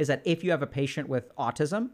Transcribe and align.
is 0.00 0.08
that 0.08 0.22
if 0.24 0.42
you 0.42 0.50
have 0.50 0.62
a 0.62 0.66
patient 0.66 1.08
with 1.08 1.34
autism, 1.36 1.90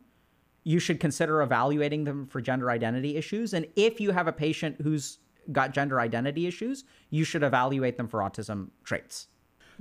you 0.63 0.79
should 0.79 1.01
consider 1.01 1.43
evaluating 1.43 2.05
them 2.05 2.27
for 2.27 2.41
gender 2.41 2.71
identity 2.71 3.17
issues. 3.17 3.53
And 3.53 3.67
if 3.75 4.01
you 4.01 4.13
have 4.13 4.29
a 4.29 4.33
patient 4.33 4.77
who's 4.81 5.19
got 5.51 5.75
gender 5.75 6.01
identity 6.01 6.47
issues, 6.47 6.85
you 7.11 7.25
should 7.25 7.43
evaluate 7.43 7.97
them 7.97 8.07
for 8.07 8.21
autism 8.21 8.69
traits. 8.85 9.27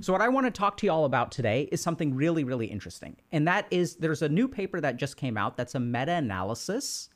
So, 0.00 0.12
what 0.12 0.22
I 0.22 0.28
want 0.28 0.46
to 0.46 0.50
talk 0.50 0.76
to 0.78 0.86
you 0.86 0.92
all 0.92 1.04
about 1.04 1.32
today 1.32 1.68
is 1.72 1.80
something 1.80 2.14
really, 2.14 2.44
really 2.44 2.66
interesting. 2.66 3.16
And 3.32 3.46
that 3.48 3.66
is 3.70 3.96
there's 3.96 4.22
a 4.22 4.28
new 4.28 4.46
paper 4.48 4.80
that 4.80 4.96
just 4.96 5.16
came 5.16 5.38
out 5.38 5.56
that's 5.56 5.74
a 5.74 5.80
meta 5.80 6.12
analysis 6.12 7.08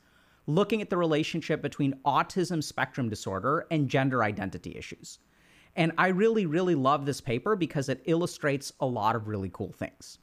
looking 0.47 0.81
at 0.81 0.91
the 0.91 0.97
relationship 0.97 1.61
between 1.61 1.95
autism 2.07 2.63
spectrum 2.63 3.09
disorder 3.09 3.67
and 3.71 3.89
gender 3.89 4.23
identity 4.23 4.77
issues. 4.77 5.19
And 5.77 5.93
I 5.99 6.09
really, 6.09 6.47
really 6.47 6.75
love 6.75 7.05
this 7.05 7.21
paper 7.21 7.55
because 7.57 7.89
it 7.89 8.03
illustrates 8.07 8.73
a 8.81 8.87
lot 8.87 9.15
of 9.15 9.29
really 9.29 9.51
cool 9.53 9.73
things. 9.73 10.19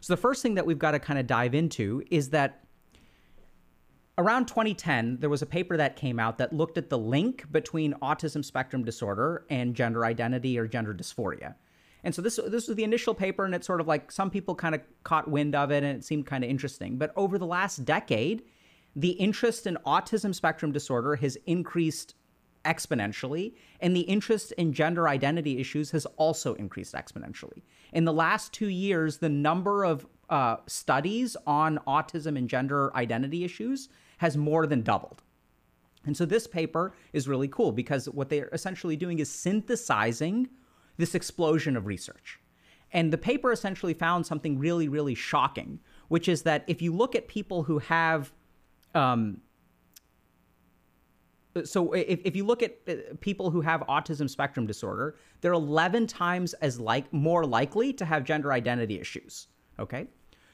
So, 0.00 0.12
the 0.14 0.20
first 0.20 0.42
thing 0.42 0.54
that 0.54 0.66
we've 0.66 0.78
got 0.78 0.92
to 0.92 0.98
kind 0.98 1.18
of 1.18 1.26
dive 1.26 1.54
into 1.54 2.02
is 2.10 2.30
that 2.30 2.64
around 4.18 4.48
2010, 4.48 5.18
there 5.20 5.30
was 5.30 5.42
a 5.42 5.46
paper 5.46 5.76
that 5.76 5.96
came 5.96 6.18
out 6.18 6.38
that 6.38 6.52
looked 6.52 6.78
at 6.78 6.90
the 6.90 6.98
link 6.98 7.50
between 7.50 7.94
autism 7.94 8.44
spectrum 8.44 8.84
disorder 8.84 9.44
and 9.50 9.74
gender 9.74 10.04
identity 10.04 10.58
or 10.58 10.66
gender 10.66 10.94
dysphoria. 10.94 11.54
And 12.02 12.14
so 12.14 12.22
this 12.22 12.40
this 12.48 12.66
was 12.66 12.76
the 12.76 12.84
initial 12.84 13.14
paper, 13.14 13.44
and 13.44 13.54
it's 13.54 13.66
sort 13.66 13.80
of 13.80 13.86
like 13.86 14.10
some 14.10 14.30
people 14.30 14.54
kind 14.54 14.74
of 14.74 14.80
caught 15.04 15.28
wind 15.28 15.54
of 15.54 15.70
it, 15.70 15.82
and 15.84 15.98
it 15.98 16.04
seemed 16.04 16.26
kind 16.26 16.44
of 16.44 16.50
interesting. 16.50 16.96
But 16.96 17.12
over 17.14 17.38
the 17.38 17.46
last 17.46 17.84
decade, 17.84 18.42
the 18.96 19.10
interest 19.10 19.66
in 19.66 19.76
autism 19.86 20.34
spectrum 20.34 20.72
disorder 20.72 21.16
has 21.16 21.36
increased 21.46 22.14
exponentially, 22.64 23.54
and 23.80 23.96
the 23.96 24.00
interest 24.02 24.52
in 24.52 24.72
gender 24.72 25.08
identity 25.08 25.58
issues 25.58 25.90
has 25.90 26.06
also 26.16 26.54
increased 26.54 26.94
exponentially. 26.94 27.62
In 27.92 28.04
the 28.04 28.12
last 28.12 28.52
two 28.52 28.68
years, 28.68 29.18
the 29.18 29.28
number 29.28 29.84
of 29.84 30.06
uh, 30.28 30.56
studies 30.66 31.36
on 31.46 31.78
autism 31.86 32.36
and 32.38 32.48
gender 32.48 32.94
identity 32.94 33.44
issues 33.44 33.88
has 34.18 34.36
more 34.36 34.66
than 34.66 34.82
doubled. 34.82 35.22
And 36.06 36.16
so 36.16 36.24
this 36.24 36.46
paper 36.46 36.94
is 37.12 37.28
really 37.28 37.48
cool 37.48 37.72
because 37.72 38.08
what 38.08 38.28
they're 38.28 38.48
essentially 38.52 38.96
doing 38.96 39.18
is 39.18 39.30
synthesizing 39.30 40.48
this 40.96 41.14
explosion 41.14 41.76
of 41.76 41.86
research. 41.86 42.38
And 42.92 43.12
the 43.12 43.18
paper 43.18 43.52
essentially 43.52 43.94
found 43.94 44.26
something 44.26 44.58
really, 44.58 44.88
really 44.88 45.14
shocking, 45.14 45.80
which 46.08 46.28
is 46.28 46.42
that 46.42 46.64
if 46.66 46.82
you 46.82 46.92
look 46.92 47.14
at 47.14 47.28
people 47.28 47.62
who 47.62 47.78
have 47.78 48.32
um, 48.94 49.40
so 51.64 51.92
if, 51.92 52.20
if 52.24 52.36
you 52.36 52.44
look 52.44 52.62
at 52.62 52.76
uh, 52.88 52.94
people 53.20 53.50
who 53.50 53.60
have 53.60 53.80
autism 53.88 54.28
spectrum 54.28 54.66
disorder 54.66 55.16
they're 55.40 55.52
11 55.52 56.06
times 56.06 56.54
as 56.54 56.78
like 56.78 57.12
more 57.12 57.44
likely 57.44 57.92
to 57.92 58.04
have 58.04 58.24
gender 58.24 58.52
identity 58.52 59.00
issues 59.00 59.48
okay? 59.80 60.06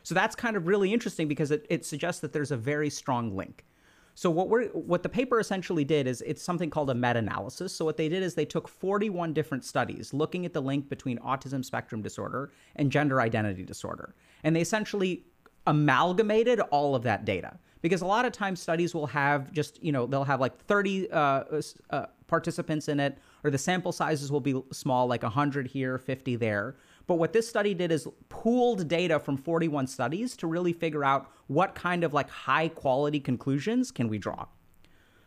So 0.02 0.14
that's 0.14 0.36
kind 0.36 0.56
of 0.56 0.66
really 0.66 0.92
interesting 0.92 1.28
because 1.28 1.50
it, 1.50 1.66
it 1.68 1.84
suggests 1.84 2.20
that 2.20 2.32
there's 2.32 2.52
a 2.52 2.56
very 2.56 2.88
strong 2.88 3.36
link. 3.36 3.66
So 4.14 4.30
what 4.30 4.48
we're 4.48 4.68
what 4.68 5.02
the 5.02 5.10
paper 5.10 5.40
essentially 5.40 5.84
did 5.84 6.06
is 6.06 6.22
it's 6.22 6.42
something 6.42 6.70
called 6.70 6.88
a 6.88 6.94
meta-analysis. 6.94 7.74
So 7.74 7.84
what 7.84 7.98
they 7.98 8.08
did 8.08 8.22
is 8.22 8.34
they 8.34 8.46
took 8.46 8.66
41 8.66 9.34
different 9.34 9.62
studies 9.62 10.14
looking 10.14 10.46
at 10.46 10.54
the 10.54 10.62
link 10.62 10.88
between 10.88 11.18
autism 11.18 11.62
spectrum 11.62 12.00
disorder 12.00 12.52
and 12.76 12.90
gender 12.90 13.20
identity 13.20 13.62
disorder. 13.62 14.14
And 14.42 14.56
they 14.56 14.62
essentially 14.62 15.26
amalgamated 15.66 16.60
all 16.60 16.94
of 16.94 17.02
that 17.04 17.24
data. 17.24 17.58
Because 17.82 18.02
a 18.02 18.06
lot 18.06 18.24
of 18.24 18.32
times 18.32 18.60
studies 18.60 18.94
will 18.94 19.06
have 19.06 19.52
just 19.52 19.82
you 19.82 19.92
know 19.92 20.06
they'll 20.06 20.24
have 20.24 20.40
like 20.40 20.58
30 20.64 21.10
uh, 21.10 21.44
uh, 21.90 22.06
participants 22.26 22.88
in 22.88 22.98
it 22.98 23.18
or 23.44 23.50
the 23.50 23.58
sample 23.58 23.92
sizes 23.92 24.32
will 24.32 24.40
be 24.40 24.60
small 24.72 25.06
like 25.06 25.22
100 25.22 25.66
here 25.66 25.98
50 25.98 26.36
there. 26.36 26.76
But 27.06 27.16
what 27.16 27.32
this 27.32 27.48
study 27.48 27.74
did 27.74 27.92
is 27.92 28.08
pooled 28.28 28.88
data 28.88 29.20
from 29.20 29.36
41 29.36 29.86
studies 29.86 30.36
to 30.38 30.48
really 30.48 30.72
figure 30.72 31.04
out 31.04 31.30
what 31.46 31.76
kind 31.76 32.02
of 32.02 32.12
like 32.12 32.28
high 32.28 32.68
quality 32.68 33.20
conclusions 33.20 33.92
can 33.92 34.08
we 34.08 34.18
draw. 34.18 34.46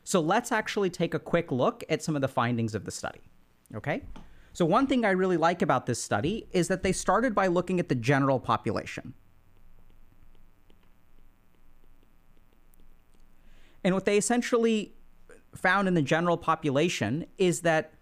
So 0.03 0.19
let's 0.19 0.51
actually 0.51 0.89
take 0.89 1.13
a 1.13 1.19
quick 1.19 1.51
look 1.51 1.83
at 1.87 2.03
some 2.03 2.15
of 2.15 2.21
the 2.21 2.27
findings 2.27 2.75
of 2.75 2.83
the 2.83 2.91
study 2.91 3.21
okay? 3.75 4.03
So 4.53 4.65
one 4.65 4.87
thing 4.87 5.05
i 5.05 5.11
really 5.11 5.37
like 5.37 5.61
about 5.61 5.85
this 5.85 6.01
study 6.01 6.47
is 6.51 6.67
that 6.67 6.83
they 6.83 6.91
started 6.91 7.35
by 7.35 7.47
looking 7.47 7.79
at 7.79 7.87
the 7.87 7.95
general 7.95 8.39
population 8.39 9.13
And 13.83 13.93
what 13.93 14.05
they 14.05 14.17
essentially 14.17 14.93
found 15.55 15.87
in 15.87 15.93
the 15.93 16.01
general 16.01 16.37
population 16.37 17.25
is 17.37 17.61
that 17.61 17.93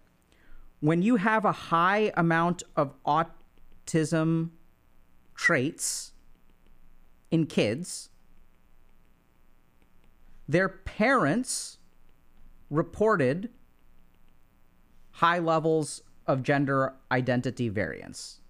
when 0.80 1.02
you 1.02 1.16
have 1.16 1.44
a 1.44 1.52
high 1.52 2.12
amount 2.16 2.62
of 2.76 2.92
autism 3.04 4.50
traits 5.34 6.12
in 7.30 7.46
kids, 7.46 8.10
their 10.48 10.68
parents 10.68 11.78
reported 12.70 13.50
high 15.12 15.38
levels 15.38 16.02
of 16.26 16.42
gender 16.42 16.94
identity 17.10 17.68
variance. 17.68 18.40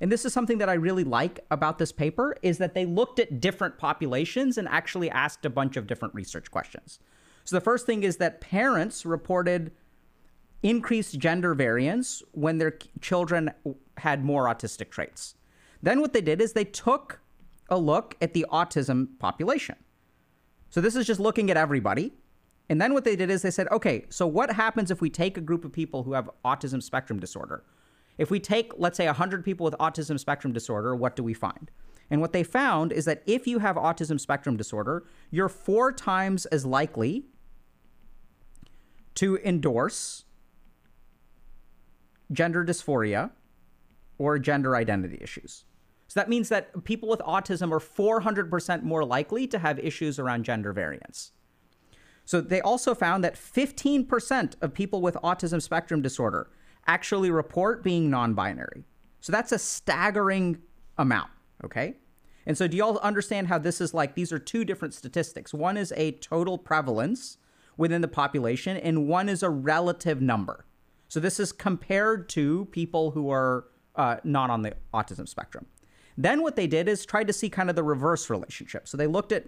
And 0.00 0.10
this 0.10 0.24
is 0.24 0.32
something 0.32 0.58
that 0.58 0.68
I 0.68 0.74
really 0.74 1.04
like 1.04 1.40
about 1.50 1.78
this 1.78 1.92
paper 1.92 2.34
is 2.42 2.58
that 2.58 2.74
they 2.74 2.86
looked 2.86 3.18
at 3.18 3.40
different 3.40 3.76
populations 3.76 4.56
and 4.56 4.66
actually 4.68 5.10
asked 5.10 5.44
a 5.44 5.50
bunch 5.50 5.76
of 5.76 5.86
different 5.86 6.14
research 6.14 6.50
questions. 6.50 6.98
So 7.44 7.56
the 7.56 7.60
first 7.60 7.84
thing 7.84 8.02
is 8.02 8.16
that 8.16 8.40
parents 8.40 9.04
reported 9.04 9.72
increased 10.62 11.18
gender 11.18 11.54
variance 11.54 12.22
when 12.32 12.58
their 12.58 12.78
children 13.00 13.50
had 13.98 14.24
more 14.24 14.46
autistic 14.46 14.90
traits. 14.90 15.34
Then 15.82 16.00
what 16.00 16.12
they 16.12 16.20
did 16.20 16.40
is 16.40 16.52
they 16.52 16.64
took 16.64 17.20
a 17.68 17.78
look 17.78 18.16
at 18.20 18.34
the 18.34 18.46
autism 18.50 19.18
population. 19.18 19.76
So 20.70 20.80
this 20.80 20.96
is 20.96 21.06
just 21.06 21.20
looking 21.20 21.50
at 21.50 21.56
everybody. 21.56 22.12
And 22.68 22.80
then 22.80 22.94
what 22.94 23.04
they 23.04 23.16
did 23.16 23.30
is 23.30 23.42
they 23.42 23.50
said, 23.50 23.68
okay, 23.72 24.04
so 24.10 24.26
what 24.26 24.52
happens 24.52 24.90
if 24.90 25.00
we 25.00 25.10
take 25.10 25.36
a 25.36 25.40
group 25.40 25.64
of 25.64 25.72
people 25.72 26.04
who 26.04 26.12
have 26.12 26.30
autism 26.44 26.82
spectrum 26.82 27.18
disorder? 27.18 27.64
If 28.20 28.30
we 28.30 28.38
take, 28.38 28.72
let's 28.76 28.98
say, 28.98 29.06
100 29.06 29.42
people 29.46 29.64
with 29.64 29.74
autism 29.80 30.20
spectrum 30.20 30.52
disorder, 30.52 30.94
what 30.94 31.16
do 31.16 31.22
we 31.22 31.32
find? 31.32 31.70
And 32.10 32.20
what 32.20 32.34
they 32.34 32.42
found 32.42 32.92
is 32.92 33.06
that 33.06 33.22
if 33.24 33.46
you 33.46 33.60
have 33.60 33.76
autism 33.76 34.20
spectrum 34.20 34.58
disorder, 34.58 35.06
you're 35.30 35.48
four 35.48 35.90
times 35.90 36.44
as 36.46 36.66
likely 36.66 37.24
to 39.14 39.38
endorse 39.38 40.24
gender 42.30 42.62
dysphoria 42.62 43.30
or 44.18 44.38
gender 44.38 44.76
identity 44.76 45.16
issues. 45.22 45.64
So 46.06 46.20
that 46.20 46.28
means 46.28 46.50
that 46.50 46.84
people 46.84 47.08
with 47.08 47.20
autism 47.20 47.72
are 47.72 47.80
400% 47.80 48.82
more 48.82 49.02
likely 49.02 49.46
to 49.46 49.58
have 49.58 49.78
issues 49.78 50.18
around 50.18 50.44
gender 50.44 50.74
variance. 50.74 51.32
So 52.26 52.42
they 52.42 52.60
also 52.60 52.94
found 52.94 53.24
that 53.24 53.34
15% 53.34 54.56
of 54.60 54.74
people 54.74 55.00
with 55.00 55.14
autism 55.24 55.62
spectrum 55.62 56.02
disorder 56.02 56.50
actually 56.86 57.30
report 57.30 57.82
being 57.82 58.10
non 58.10 58.34
binary. 58.34 58.84
So 59.20 59.32
that's 59.32 59.52
a 59.52 59.58
staggering 59.58 60.58
amount, 60.98 61.30
okay? 61.64 61.96
And 62.46 62.56
so, 62.56 62.66
do 62.66 62.76
y'all 62.76 62.98
understand 62.98 63.48
how 63.48 63.58
this 63.58 63.80
is 63.80 63.92
like 63.92 64.14
these 64.14 64.32
are 64.32 64.38
two 64.38 64.64
different 64.64 64.94
statistics? 64.94 65.52
One 65.52 65.76
is 65.76 65.92
a 65.96 66.12
total 66.12 66.58
prevalence 66.58 67.38
within 67.76 68.00
the 68.00 68.08
population, 68.08 68.76
and 68.76 69.06
one 69.06 69.28
is 69.28 69.42
a 69.42 69.50
relative 69.50 70.20
number. 70.20 70.64
So, 71.08 71.20
this 71.20 71.38
is 71.38 71.52
compared 71.52 72.28
to 72.30 72.64
people 72.66 73.10
who 73.10 73.30
are 73.30 73.66
uh, 73.94 74.16
not 74.24 74.50
on 74.50 74.62
the 74.62 74.74
autism 74.94 75.28
spectrum. 75.28 75.66
Then, 76.16 76.42
what 76.42 76.56
they 76.56 76.66
did 76.66 76.88
is 76.88 77.04
tried 77.04 77.26
to 77.26 77.32
see 77.32 77.50
kind 77.50 77.68
of 77.68 77.76
the 77.76 77.82
reverse 77.84 78.30
relationship. 78.30 78.88
So, 78.88 78.96
they 78.96 79.06
looked 79.06 79.32
at 79.32 79.44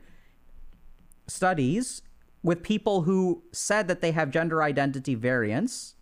studies 1.26 2.02
with 2.42 2.62
people 2.62 3.02
who 3.02 3.42
said 3.52 3.88
that 3.88 4.00
they 4.00 4.12
have 4.12 4.30
gender 4.30 4.62
identity 4.62 5.14
variance 5.14 5.94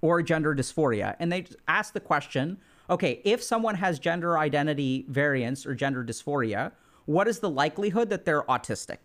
or 0.00 0.22
gender 0.22 0.54
dysphoria. 0.54 1.16
And 1.18 1.32
they 1.32 1.46
ask 1.66 1.92
the 1.92 2.00
question 2.00 2.58
okay, 2.90 3.20
if 3.22 3.42
someone 3.42 3.74
has 3.74 3.98
gender 3.98 4.38
identity 4.38 5.04
variance 5.08 5.66
or 5.66 5.74
gender 5.74 6.02
dysphoria, 6.02 6.72
what 7.04 7.28
is 7.28 7.40
the 7.40 7.50
likelihood 7.50 8.08
that 8.08 8.24
they're 8.24 8.44
autistic? 8.44 8.96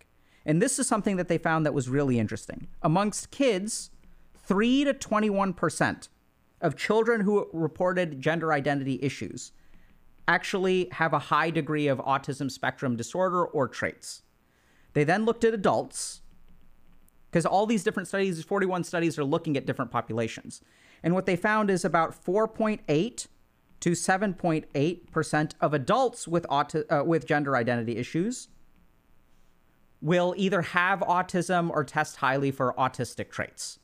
And 0.45 0.62
this 0.62 0.79
is 0.79 0.88
something 0.88 1.18
that 1.18 1.27
they 1.27 1.38
found 1.38 1.65
that 1.65 1.73
was 1.73 1.89
really 1.89 2.18
interesting. 2.18 2.68
Amongst 2.81 3.31
kids, 3.31 3.91
3 4.45 4.85
to 4.85 4.94
21% 4.94 6.09
of 6.62 6.75
children 6.77 7.21
who 7.21 7.50
reported 7.51 8.21
gender 8.21 8.53
identity 8.53 9.00
issues 9.01 9.51
actually 10.27 10.88
have 10.94 11.13
a 11.13 11.19
high 11.19 11.50
degree 11.50 11.88
of 11.88 12.00
autism 12.00 12.50
spectrum 12.50 12.95
disorder 12.95 13.44
or 13.45 13.68
traits. 13.68 14.21
They 14.94 15.03
then 15.03 15.25
looked 15.25 15.44
at 15.44 15.53
adults 15.53 16.21
because 17.29 17.45
all 17.45 17.65
these 17.65 17.83
different 17.83 18.07
studies, 18.07 18.44
41 18.44 18.83
studies, 18.83 19.18
are 19.18 19.23
looking 19.23 19.57
at 19.57 19.65
different 19.65 19.91
populations. 19.91 20.62
And 21.03 21.13
what 21.13 21.25
they 21.25 21.35
found 21.35 21.69
is 21.69 21.83
about 21.83 22.23
4.8 22.25 23.27
to 23.81 23.91
7.8% 23.91 25.51
of 25.59 25.73
adults 25.73 26.27
with, 26.27 26.45
auti- 26.50 26.85
uh, 26.89 27.03
with 27.03 27.27
gender 27.27 27.57
identity 27.57 27.97
issues 27.97 28.47
will 30.01 30.33
either 30.38 30.61
have 30.61 31.00
autism 31.00 31.69
or 31.69 31.83
test 31.83 32.17
highly 32.17 32.51
for 32.51 32.73
autistic 32.77 33.29
traits. 33.29 33.79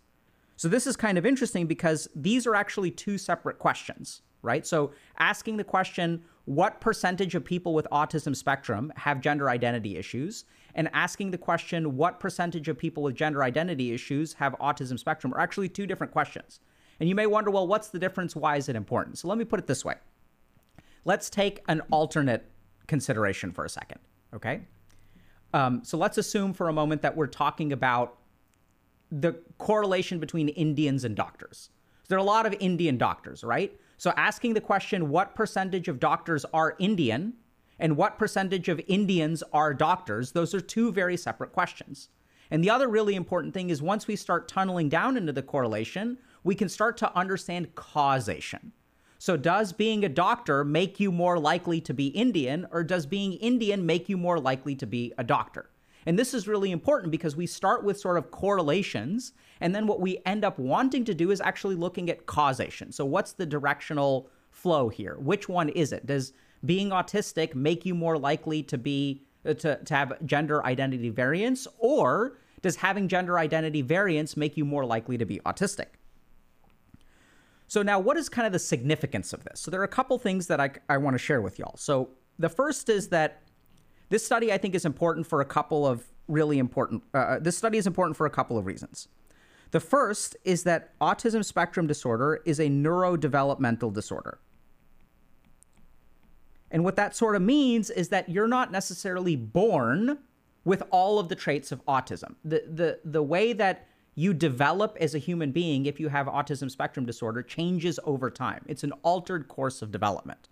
So 0.56 0.68
this 0.68 0.86
is 0.88 0.98
kind 0.98 1.18
of 1.18 1.26
interesting 1.26 1.68
because 1.68 2.08
these 2.16 2.46
are 2.46 2.56
actually 2.56 2.92
two 2.92 3.18
separate 3.18 3.60
questions. 3.60 4.22
right? 4.42 4.66
So 4.66 4.92
asking 5.18 5.58
the 5.58 5.64
question, 5.64 6.24
what 6.46 6.82
percentage 6.82 7.36
of 7.36 7.44
people 7.44 7.74
with 7.74 7.88
autism 7.92 8.36
spectrum 8.36 8.92
have 8.96 9.22
gender 9.22 9.50
identity 9.50 9.98
issues? 9.98 10.46
And 10.76 10.90
asking 10.94 11.32
the 11.32 11.38
question, 11.38 11.96
what 11.96 12.20
percentage 12.20 12.68
of 12.68 12.78
people 12.78 13.04
with 13.04 13.16
gender 13.16 13.44
identity 13.44 13.92
issues 13.92 14.34
have 14.34 14.56
autism 14.60 14.98
spectrum 14.98 15.34
are 15.34 15.40
actually 15.40 15.70
two 15.70 15.86
different 15.86 16.14
questions. 16.14 16.60
And 17.00 17.08
you 17.08 17.16
may 17.16 17.28
wonder, 17.28 17.52
well, 17.52 17.68
what's 17.68 17.90
the 17.90 18.00
difference? 18.00 18.36
Why 18.36 18.58
is 18.58 18.70
it 18.70 18.76
important? 18.76 19.18
So 19.18 19.28
let 19.28 19.38
me 19.38 19.46
put 19.46 19.60
it 19.60 19.68
this 19.68 19.86
way. 19.86 19.96
Let's 21.06 21.30
take 21.30 21.64
an 21.68 21.82
alternate 21.92 22.50
consideration 22.88 23.52
for 23.52 23.66
a 23.66 23.70
second, 23.70 24.00
okay? 24.34 24.62
Um, 25.54 25.82
so 25.84 25.98
let's 25.98 26.18
assume 26.18 26.54
for 26.54 26.68
a 26.68 26.74
moment 26.74 27.02
that 27.02 27.16
we're 27.16 27.28
talking 27.28 27.72
about 27.72 28.18
the 29.12 29.34
correlation 29.58 30.20
between 30.20 30.50
Indians 30.50 31.04
and 31.04 31.16
doctors. 31.16 31.70
There 32.10 32.18
are 32.18 32.22
a 32.22 32.24
lot 32.24 32.46
of 32.46 32.56
Indian 32.60 32.98
doctors, 32.98 33.44
right? 33.44 33.80
So 33.98 34.12
asking 34.18 34.54
the 34.54 34.62
question, 34.62 35.10
what 35.10 35.36
percentage 35.36 35.88
of 35.88 36.00
doctors 36.00 36.46
are 36.54 36.76
Indian 36.80 37.34
and 37.80 37.96
what 37.96 38.18
percentage 38.18 38.68
of 38.68 38.82
Indians 38.88 39.42
are 39.54 39.74
doctors, 39.74 40.32
those 40.32 40.54
are 40.54 40.62
two 40.62 40.92
very 40.92 41.16
separate 41.16 41.54
questions. 41.54 42.10
And 42.52 42.64
the 42.64 42.70
other 42.70 42.88
really 42.88 43.16
important 43.16 43.54
thing 43.54 43.70
is 43.70 43.82
once 43.82 44.08
we 44.08 44.16
start 44.16 44.48
tunneling 44.48 44.90
down 44.90 45.18
into 45.18 45.32
the 45.32 45.44
correlation, 45.44 46.18
we 46.44 46.56
can 46.56 46.70
start 46.70 46.98
to 46.98 47.16
understand 47.18 47.76
causation. 47.76 48.72
So, 49.18 49.36
does 49.36 49.74
being 49.74 50.06
a 50.06 50.10
doctor 50.10 50.64
make 50.64 51.00
you 51.00 51.12
more 51.12 51.38
likely 51.38 51.82
to 51.82 51.94
be 51.94 52.08
Indian, 52.08 52.66
or 52.72 52.84
does 52.84 53.06
being 53.06 53.34
Indian 53.34 53.86
make 53.86 54.08
you 54.08 54.16
more 54.16 54.40
likely 54.40 54.76
to 54.76 54.86
be 54.86 55.14
a 55.18 55.26
doctor? 55.26 55.70
And 56.06 56.18
this 56.18 56.34
is 56.34 56.48
really 56.48 56.72
important 56.72 57.12
because 57.12 57.36
we 57.36 57.46
start 57.46 57.84
with 57.84 58.00
sort 58.00 58.18
of 58.18 58.32
correlations, 58.32 59.34
and 59.60 59.76
then 59.76 59.88
what 59.88 60.00
we 60.00 60.20
end 60.26 60.46
up 60.46 60.58
wanting 60.58 61.04
to 61.04 61.14
do 61.14 61.32
is 61.32 61.42
actually 61.42 61.76
looking 61.76 62.10
at 62.10 62.26
causation. 62.28 62.94
So, 62.94 63.04
what's 63.04 63.34
the 63.34 63.46
directional 63.46 64.30
flow 64.52 64.88
here? 64.88 65.18
Which 65.20 65.50
one 65.50 65.68
is 65.68 65.92
it? 65.92 66.06
Does 66.06 66.32
being 66.66 66.92
autistic 66.92 67.56
make 67.56 67.86
you 67.86 67.96
more 67.96 68.18
likely 68.18 68.64
to 68.64 68.78
be 68.78 69.24
uh, 69.46 69.54
to, 69.56 69.84
to 69.84 69.94
have 69.94 70.26
gender 70.26 70.66
identity 70.66 71.10
variance, 71.10 71.68
or 71.78 72.38
does 72.62 72.78
having 72.78 73.08
gender 73.10 73.38
identity 73.38 73.82
variance 73.82 74.38
make 74.38 74.58
you 74.58 74.66
more 74.66 74.86
likely 74.86 75.18
to 75.18 75.26
be 75.26 75.40
autistic? 75.46 75.99
So 77.70 77.84
now 77.84 78.00
what 78.00 78.18
is 78.18 78.30
kind 78.30 78.48
of 78.48 78.52
the 78.52 78.60
significance 78.60 79.32
of 79.32 79.44
this? 79.44 79.62
So 79.62 79.70
there 79.70 79.80
are 79.80 79.86
a 79.86 79.88
couple 79.88 80.18
things 80.18 80.48
that 80.48 80.60
I, 80.60 80.72
I 80.90 80.98
want 80.98 81.14
to 81.14 81.20
share 81.20 81.40
with 81.40 81.60
y'all. 81.60 81.78
So 81.78 82.10
the 82.40 82.50
first 82.50 82.90
is 82.90 83.10
that 83.10 83.44
this 84.10 84.26
study 84.26 84.52
I 84.52 84.58
think 84.58 84.74
is 84.74 84.86
important 84.86 85.28
for 85.28 85.40
a 85.40 85.46
couple 85.46 85.86
of 85.86 86.04
really 86.28 86.58
important, 86.58 87.04
uh, 87.14 87.18
uh, 87.18 87.40
this 87.40 87.56
study 87.56 87.78
is 87.78 87.86
important 87.86 88.18
for 88.18 88.26
a 88.26 88.30
couple 88.30 88.58
of 88.58 88.66
reasons. 88.66 89.08
The 89.70 89.80
first 89.80 90.36
is 90.44 90.64
that 90.64 90.98
autism 91.00 91.46
spectrum 91.46 91.86
disorder 91.86 92.42
is 92.44 92.60
a 92.60 92.70
neurodevelopmental 92.70 93.94
disorder. 93.94 94.40
And 96.72 96.84
what 96.84 96.96
that 96.96 97.16
sort 97.16 97.36
of 97.36 97.44
means 97.44 97.92
is 97.92 98.10
that 98.10 98.30
you're 98.30 98.48
not 98.48 98.72
necessarily 98.72 99.36
born 99.36 100.18
with 100.66 100.82
all 100.90 101.20
of 101.20 101.30
the 101.30 101.36
traits 101.36 101.72
of 101.72 101.86
autism. 101.86 102.34
The, 102.44 102.64
the, 102.68 103.00
the 103.06 103.22
way 103.22 103.54
that 103.54 103.89
you 104.20 104.34
develop 104.34 104.98
as 105.00 105.16
a 105.16 105.18
human 105.18 105.50
being 105.54 105.86
if 105.86 105.98
you 105.98 106.10
have 106.10 106.28
autism 106.28 106.70
spectrum 106.70 107.06
disorder 107.06 107.42
changes 107.42 108.02
over 108.04 108.30
time. 108.30 108.62
It's 108.68 108.84
an 108.84 108.92
altered 109.02 109.48
course 109.48 109.82
of 109.82 109.92
development. 109.92 110.50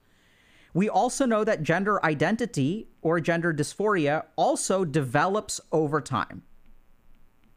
We 0.74 0.88
also 0.88 1.26
know 1.26 1.44
that 1.44 1.64
gender 1.64 2.04
identity 2.06 2.88
or 3.02 3.20
gender 3.20 3.54
dysphoria 3.54 4.24
also 4.38 4.86
develops 4.86 5.60
over 5.74 6.00
time. 6.00 6.44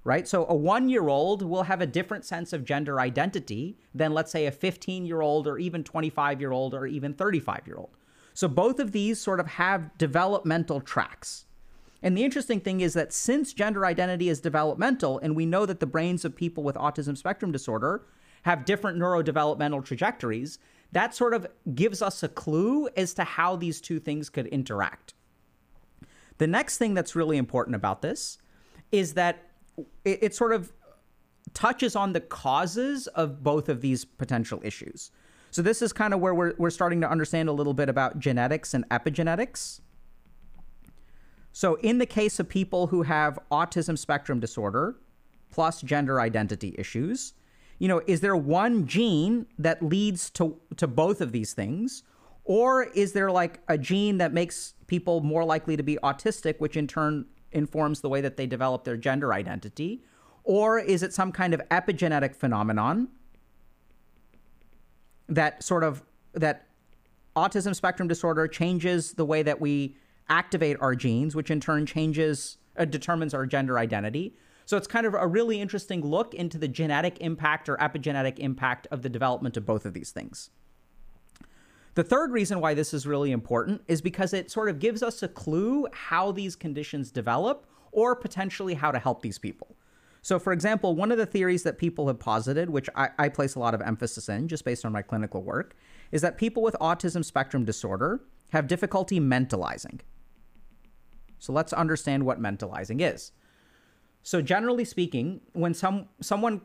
Right? 0.02 0.26
So 0.26 0.46
a 0.48 0.54
one 0.54 0.88
year 0.88 1.06
old 1.06 1.42
will 1.42 1.62
have 1.62 1.80
a 1.80 1.86
different 1.86 2.24
sense 2.24 2.52
of 2.52 2.64
gender 2.64 2.98
identity 2.98 3.78
than, 3.94 4.12
let's 4.12 4.32
say, 4.32 4.46
a 4.46 4.50
15 4.50 5.06
year 5.06 5.20
old 5.20 5.46
or 5.46 5.58
even 5.58 5.84
25 5.84 6.40
year 6.40 6.50
old 6.50 6.74
or 6.74 6.88
even 6.88 7.14
35 7.14 7.68
year 7.68 7.76
old. 7.76 7.96
So 8.34 8.48
both 8.48 8.80
of 8.80 8.90
these 8.90 9.20
sort 9.20 9.38
of 9.38 9.46
have 9.46 9.96
developmental 9.96 10.80
tracks. 10.80 11.44
And 12.02 12.17
the 12.17 12.25
interesting 12.25 12.61
thing 12.61 12.81
is 12.81 12.94
that 12.94 13.12
since 13.12 13.52
gender 13.52 13.85
identity 13.85 14.29
is 14.29 14.41
developmental, 14.41 15.19
and 15.19 15.37
we 15.37 15.47
know 15.47 15.67
that 15.67 15.81
the 15.81 15.87
brains 15.87 16.25
of 16.25 16.35
people 16.35 16.62
with 16.62 16.76
autism 16.76 17.17
spectrum 17.17 17.52
disorder 17.52 18.06
have 18.43 18.64
different 18.64 18.99
neurodevelopmental 18.99 19.85
trajectories, 19.85 20.58
that 20.93 21.14
sort 21.14 21.35
of 21.35 21.47
gives 21.75 22.00
us 22.02 22.23
a 22.23 22.29
clue 22.29 22.88
as 22.97 23.14
to 23.14 23.25
how 23.25 23.55
these 23.55 23.81
two 23.81 24.00
things 24.00 24.31
could 24.31 24.47
interact. 24.47 25.14
The 26.38 26.47
next 26.47 26.79
thing 26.79 26.94
that's 26.94 27.14
really 27.14 27.37
important 27.37 27.76
about 27.76 28.00
this 28.00 28.38
is 28.91 29.14
that 29.14 29.50
it, 30.05 30.19
it 30.23 30.35
sort 30.35 30.52
of 30.52 30.73
touches 31.52 31.94
on 31.94 32.12
the 32.12 32.20
causes 32.20 33.06
of 33.08 33.43
both 33.43 33.69
of 33.69 33.82
these 33.82 34.05
potential 34.05 34.61
issues. 34.64 35.11
So, 35.50 35.62
this 35.62 35.82
is 35.82 35.93
kind 35.93 36.14
of 36.14 36.20
where 36.20 36.35
we're, 36.35 36.55
we're 36.58 36.70
starting 36.70 37.00
to 37.00 37.11
understand 37.11 37.49
a 37.49 37.52
little 37.52 37.75
bit 37.75 37.88
about 37.88 38.19
genetics 38.20 38.73
and 38.73 38.88
epigenetics. 38.88 39.81
So, 41.52 41.75
in 41.76 41.99
the 41.99 42.06
case 42.06 42.38
of 42.38 42.49
people 42.49 42.88
who 42.88 43.02
have 43.02 43.38
autism 43.50 43.99
spectrum 43.99 44.41
disorder 44.41 44.97
plus 45.50 45.82
gender 45.82 46.20
identity 46.20 46.75
issues, 46.79 47.35
you 47.79 47.88
know, 47.88 48.02
is 48.06 48.20
there 48.20 48.37
one 48.37 48.87
gene 48.87 49.47
that 49.58 49.82
leads 49.82 50.31
to, 50.31 50.61
to 50.76 50.87
both 50.87 51.20
of 51.20 51.32
these 51.32 51.55
things? 51.55 52.05
Or 52.44 52.85
is 52.85 53.12
there 53.12 53.31
like 53.31 53.61
a 53.69 53.79
gene 53.79 54.19
that 54.19 54.32
makes 54.32 54.75
people 54.87 55.23
more 55.23 55.44
likely 55.44 55.76
to 55.76 55.82
be 55.82 55.99
autistic, 56.02 56.61
which 56.61 56.76
in 56.76 56.87
turn 56.87 57.26
informs 57.52 58.00
the 58.00 58.08
way 58.08 58.20
that 58.20 58.37
they 58.37 58.47
develop 58.47 58.85
their 58.85 58.97
gender 58.97 59.32
identity? 59.32 60.05
Or 60.44 60.79
is 60.79 61.02
it 61.02 61.12
some 61.12 61.32
kind 61.32 61.55
of 61.55 61.61
epigenetic 61.70 62.35
phenomenon 62.35 63.08
that 65.29 65.62
sort 65.62 65.85
of 65.85 66.02
that 66.35 66.67
autism 67.37 67.75
spectrum 67.75 68.08
disorder 68.08 68.47
changes 68.47 69.12
the 69.12 69.25
way 69.25 69.43
that 69.43 69.61
we 69.61 69.97
activate 70.30 70.76
our 70.80 70.94
genes, 70.94 71.34
which 71.34 71.50
in 71.50 71.60
turn 71.60 71.84
changes, 71.84 72.58
uh, 72.78 72.84
determines 72.84 73.34
our 73.34 73.44
gender 73.44 73.78
identity. 73.78 74.34
So 74.64 74.76
it's 74.76 74.86
kind 74.86 75.04
of 75.04 75.14
a 75.14 75.26
really 75.26 75.60
interesting 75.60 76.00
look 76.00 76.32
into 76.32 76.56
the 76.56 76.68
genetic 76.68 77.18
impact 77.20 77.68
or 77.68 77.76
epigenetic 77.78 78.38
impact 78.38 78.86
of 78.90 79.02
the 79.02 79.08
development 79.08 79.56
of 79.56 79.66
both 79.66 79.84
of 79.84 79.94
these 79.94 80.12
things. 80.12 80.50
The 81.94 82.04
third 82.04 82.30
reason 82.30 82.60
why 82.60 82.74
this 82.74 82.94
is 82.94 83.06
really 83.06 83.32
important 83.32 83.82
is 83.88 84.00
because 84.00 84.32
it 84.32 84.50
sort 84.50 84.68
of 84.68 84.78
gives 84.78 85.02
us 85.02 85.22
a 85.24 85.28
clue 85.28 85.88
how 85.92 86.30
these 86.30 86.54
conditions 86.54 87.10
develop 87.10 87.66
or 87.90 88.14
potentially 88.14 88.74
how 88.74 88.92
to 88.92 88.98
help 88.98 89.22
these 89.22 89.38
people. 89.38 89.76
So, 90.22 90.38
for 90.38 90.52
example, 90.52 90.94
one 90.94 91.10
of 91.10 91.18
the 91.18 91.26
theories 91.26 91.62
that 91.64 91.78
people 91.78 92.06
have 92.06 92.20
posited, 92.20 92.70
which 92.70 92.88
I, 92.94 93.08
I, 93.18 93.28
place 93.28 93.54
a 93.54 93.58
lot 93.58 93.74
of 93.74 93.80
emphasis 93.80 94.28
in 94.28 94.48
just 94.48 94.64
based 94.64 94.84
on 94.84 94.92
my 94.92 95.02
clinical 95.02 95.42
work, 95.42 95.74
is 96.12 96.20
that 96.22 96.36
people 96.36 96.62
with 96.62 96.76
autism 96.80 97.24
spectrum 97.24 97.64
disorder 97.64 98.20
have 98.50 98.66
difficulty 98.66 99.18
mentalizing. 99.18 100.00
So 101.40 101.52
let's 101.52 101.73
understand 101.73 102.25
what 102.25 102.40
mentalizing 102.40 103.00
is. 103.00 103.32
So 104.23 104.40
generally 104.40 104.85
speaking, 104.85 105.40
when 105.52 105.75
some 105.75 106.09
someone 106.20 106.61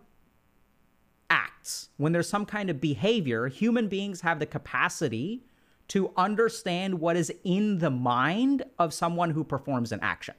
acts, 1.29 1.89
when 1.97 2.11
there's 2.11 2.29
some 2.29 2.45
kind 2.45 2.69
of 2.69 2.79
behavior, 2.79 3.47
human 3.47 3.87
beings 3.87 4.21
have 4.21 4.39
the 4.39 4.45
capacity 4.45 5.45
to 5.87 6.11
understand 6.17 6.99
what 6.99 7.15
is 7.15 7.33
in 7.43 7.79
the 7.79 7.89
mind 7.89 8.63
of 8.77 8.93
someone 8.93 9.31
who 9.31 9.43
performs 9.43 9.91
an 9.91 9.99
action. 10.01 10.35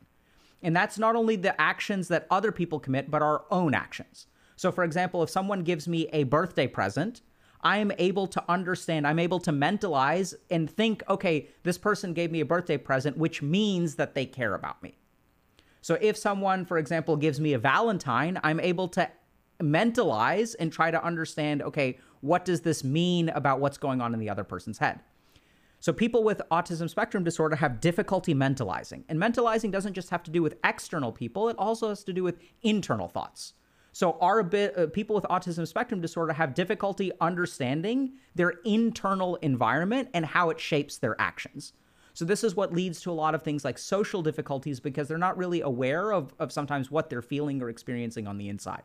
And 0.62 0.74
that's 0.74 0.98
not 0.98 1.16
only 1.16 1.36
the 1.36 1.58
actions 1.60 2.08
that 2.08 2.26
other 2.30 2.52
people 2.52 2.80
commit, 2.80 3.10
but 3.10 3.22
our 3.22 3.44
own 3.50 3.74
actions. 3.74 4.26
So, 4.56 4.72
for 4.72 4.84
example, 4.84 5.22
if 5.22 5.30
someone 5.30 5.62
gives 5.62 5.86
me 5.86 6.08
a 6.12 6.24
birthday 6.24 6.66
present, 6.66 7.20
I 7.66 7.78
am 7.78 7.90
able 7.98 8.28
to 8.28 8.44
understand, 8.48 9.08
I'm 9.08 9.18
able 9.18 9.40
to 9.40 9.50
mentalize 9.50 10.36
and 10.50 10.70
think, 10.70 11.02
okay, 11.10 11.48
this 11.64 11.76
person 11.76 12.12
gave 12.12 12.30
me 12.30 12.38
a 12.38 12.44
birthday 12.44 12.78
present, 12.78 13.18
which 13.18 13.42
means 13.42 13.96
that 13.96 14.14
they 14.14 14.24
care 14.24 14.54
about 14.54 14.80
me. 14.84 14.96
So 15.80 15.98
if 16.00 16.16
someone, 16.16 16.64
for 16.64 16.78
example, 16.78 17.16
gives 17.16 17.40
me 17.40 17.54
a 17.54 17.58
Valentine, 17.58 18.38
I'm 18.44 18.60
able 18.60 18.86
to 18.90 19.10
mentalize 19.60 20.54
and 20.60 20.72
try 20.72 20.92
to 20.92 21.04
understand, 21.04 21.60
okay, 21.60 21.98
what 22.20 22.44
does 22.44 22.60
this 22.60 22.84
mean 22.84 23.30
about 23.30 23.58
what's 23.58 23.78
going 23.78 24.00
on 24.00 24.14
in 24.14 24.20
the 24.20 24.30
other 24.30 24.44
person's 24.44 24.78
head? 24.78 25.00
So 25.80 25.92
people 25.92 26.22
with 26.22 26.42
autism 26.52 26.88
spectrum 26.88 27.24
disorder 27.24 27.56
have 27.56 27.80
difficulty 27.80 28.32
mentalizing. 28.32 29.02
And 29.08 29.18
mentalizing 29.18 29.72
doesn't 29.72 29.94
just 29.94 30.10
have 30.10 30.22
to 30.22 30.30
do 30.30 30.40
with 30.40 30.54
external 30.62 31.10
people, 31.10 31.48
it 31.48 31.56
also 31.58 31.88
has 31.88 32.04
to 32.04 32.12
do 32.12 32.22
with 32.22 32.38
internal 32.62 33.08
thoughts. 33.08 33.54
So, 33.96 34.18
our 34.20 34.40
uh, 34.40 34.88
people 34.92 35.16
with 35.16 35.24
autism 35.30 35.66
spectrum 35.66 36.02
disorder 36.02 36.34
have 36.34 36.52
difficulty 36.52 37.12
understanding 37.18 38.12
their 38.34 38.50
internal 38.66 39.36
environment 39.36 40.10
and 40.12 40.26
how 40.26 40.50
it 40.50 40.60
shapes 40.60 40.98
their 40.98 41.18
actions. 41.18 41.72
So, 42.12 42.26
this 42.26 42.44
is 42.44 42.54
what 42.54 42.74
leads 42.74 43.00
to 43.00 43.10
a 43.10 43.14
lot 43.14 43.34
of 43.34 43.42
things 43.42 43.64
like 43.64 43.78
social 43.78 44.20
difficulties 44.20 44.80
because 44.80 45.08
they're 45.08 45.16
not 45.16 45.38
really 45.38 45.62
aware 45.62 46.12
of, 46.12 46.34
of 46.38 46.52
sometimes 46.52 46.90
what 46.90 47.08
they're 47.08 47.22
feeling 47.22 47.62
or 47.62 47.70
experiencing 47.70 48.26
on 48.26 48.36
the 48.36 48.50
inside. 48.50 48.82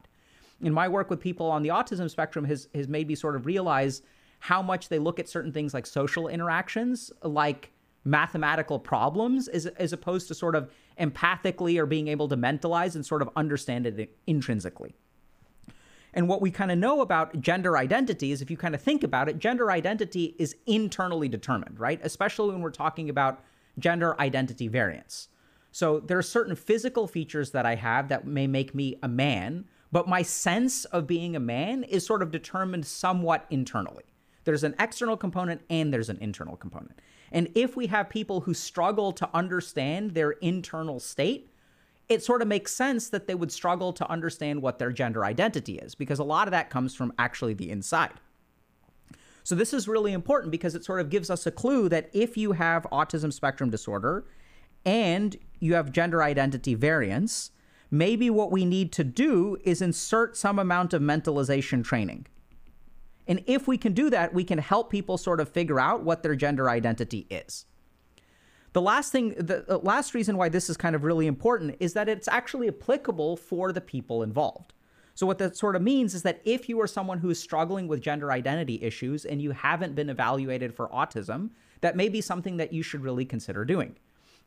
And 0.63 0.73
my 0.73 0.87
work 0.87 1.09
with 1.09 1.19
people 1.19 1.51
on 1.51 1.61
the 1.61 1.71
autism 1.71 2.09
spectrum 2.09 2.45
has, 2.45 2.69
has 2.73 2.87
made 2.87 3.09
me 3.09 3.15
sort 3.15 3.35
of 3.35 3.45
realize 3.45 4.03
how 4.39 4.61
much 4.61 4.87
they 4.87 4.97
look 4.97 5.19
at 5.19 5.27
certain 5.27 5.51
things 5.51 5.73
like 5.73 5.85
social 5.87 6.29
interactions, 6.29 7.11
like 7.21 7.73
mathematical 8.05 8.79
problems, 8.79 9.49
as, 9.49 9.65
as 9.65 9.91
opposed 9.91 10.29
to 10.29 10.35
sort 10.35 10.55
of 10.55 10.71
empathically 10.97 11.77
or 11.77 11.85
being 11.85 12.07
able 12.07 12.29
to 12.29 12.37
mentalize 12.37 12.95
and 12.95 13.05
sort 13.05 13.21
of 13.21 13.29
understand 13.35 13.85
it 13.85 14.17
intrinsically. 14.25 14.95
And 16.13 16.27
what 16.27 16.41
we 16.41 16.51
kind 16.51 16.71
of 16.71 16.77
know 16.77 17.01
about 17.01 17.39
gender 17.39 17.77
identity 17.77 18.31
is 18.31 18.41
if 18.41 18.51
you 18.51 18.57
kind 18.57 18.75
of 18.75 18.81
think 18.81 19.03
about 19.03 19.29
it, 19.29 19.39
gender 19.39 19.71
identity 19.71 20.35
is 20.37 20.55
internally 20.65 21.29
determined, 21.29 21.79
right? 21.79 21.99
Especially 22.03 22.51
when 22.51 22.61
we're 22.61 22.71
talking 22.71 23.09
about 23.09 23.43
gender 23.79 24.19
identity 24.19 24.67
variance. 24.67 25.29
So 25.71 25.99
there 26.01 26.17
are 26.17 26.23
certain 26.23 26.55
physical 26.55 27.07
features 27.07 27.51
that 27.51 27.65
I 27.65 27.75
have 27.75 28.09
that 28.09 28.27
may 28.27 28.45
make 28.45 28.75
me 28.75 28.97
a 29.01 29.07
man, 29.07 29.65
but 29.91 30.07
my 30.07 30.21
sense 30.21 30.83
of 30.85 31.07
being 31.07 31.35
a 31.35 31.39
man 31.39 31.83
is 31.83 32.05
sort 32.05 32.21
of 32.21 32.31
determined 32.31 32.85
somewhat 32.85 33.45
internally. 33.49 34.03
There's 34.43 34.63
an 34.63 34.75
external 34.79 35.15
component 35.15 35.61
and 35.69 35.93
there's 35.93 36.09
an 36.09 36.17
internal 36.19 36.57
component. 36.57 36.99
And 37.31 37.49
if 37.55 37.77
we 37.77 37.87
have 37.87 38.09
people 38.09 38.41
who 38.41 38.53
struggle 38.53 39.13
to 39.13 39.29
understand 39.33 40.11
their 40.11 40.31
internal 40.31 40.99
state, 40.99 41.50
it 42.11 42.21
sort 42.21 42.41
of 42.41 42.47
makes 42.49 42.73
sense 42.73 43.07
that 43.07 43.25
they 43.25 43.35
would 43.35 43.53
struggle 43.53 43.93
to 43.93 44.09
understand 44.11 44.61
what 44.61 44.79
their 44.79 44.91
gender 44.91 45.23
identity 45.23 45.77
is, 45.77 45.95
because 45.95 46.19
a 46.19 46.25
lot 46.25 46.45
of 46.45 46.51
that 46.51 46.69
comes 46.69 46.93
from 46.93 47.13
actually 47.17 47.53
the 47.53 47.71
inside. 47.71 48.19
So, 49.43 49.55
this 49.55 49.73
is 49.73 49.87
really 49.87 50.11
important 50.11 50.51
because 50.51 50.75
it 50.75 50.83
sort 50.83 50.99
of 50.99 51.09
gives 51.09 51.29
us 51.29 51.47
a 51.47 51.51
clue 51.51 51.87
that 51.87 52.09
if 52.11 52.35
you 52.35 52.51
have 52.51 52.85
autism 52.91 53.31
spectrum 53.31 53.69
disorder 53.69 54.25
and 54.85 55.37
you 55.61 55.75
have 55.75 55.93
gender 55.93 56.21
identity 56.21 56.75
variance, 56.75 57.51
maybe 57.89 58.29
what 58.29 58.51
we 58.51 58.65
need 58.65 58.91
to 58.91 59.05
do 59.05 59.57
is 59.63 59.81
insert 59.81 60.35
some 60.35 60.59
amount 60.59 60.93
of 60.93 61.01
mentalization 61.01 61.81
training. 61.81 62.27
And 63.25 63.41
if 63.47 63.69
we 63.69 63.77
can 63.77 63.93
do 63.93 64.09
that, 64.09 64.33
we 64.33 64.43
can 64.43 64.57
help 64.57 64.89
people 64.89 65.17
sort 65.17 65.39
of 65.39 65.47
figure 65.47 65.79
out 65.79 66.03
what 66.03 66.23
their 66.23 66.35
gender 66.35 66.69
identity 66.69 67.25
is. 67.29 67.65
The 68.73 68.81
last 68.81 69.11
thing, 69.11 69.33
the 69.37 69.79
last 69.83 70.13
reason 70.13 70.37
why 70.37 70.47
this 70.47 70.69
is 70.69 70.77
kind 70.77 70.95
of 70.95 71.03
really 71.03 71.27
important 71.27 71.75
is 71.79 71.93
that 71.93 72.07
it's 72.07 72.27
actually 72.29 72.69
applicable 72.69 73.35
for 73.35 73.73
the 73.73 73.81
people 73.81 74.23
involved. 74.23 74.73
So, 75.13 75.27
what 75.27 75.39
that 75.39 75.57
sort 75.57 75.75
of 75.75 75.81
means 75.81 76.13
is 76.13 76.23
that 76.23 76.41
if 76.45 76.69
you 76.69 76.79
are 76.79 76.87
someone 76.87 77.19
who 77.19 77.29
is 77.29 77.39
struggling 77.39 77.87
with 77.87 78.01
gender 78.01 78.31
identity 78.31 78.79
issues 78.81 79.25
and 79.25 79.41
you 79.41 79.51
haven't 79.51 79.93
been 79.93 80.09
evaluated 80.09 80.73
for 80.73 80.87
autism, 80.87 81.49
that 81.81 81.97
may 81.97 82.07
be 82.07 82.21
something 82.21 82.57
that 82.57 82.71
you 82.71 82.81
should 82.81 83.03
really 83.03 83.25
consider 83.25 83.65
doing. 83.65 83.97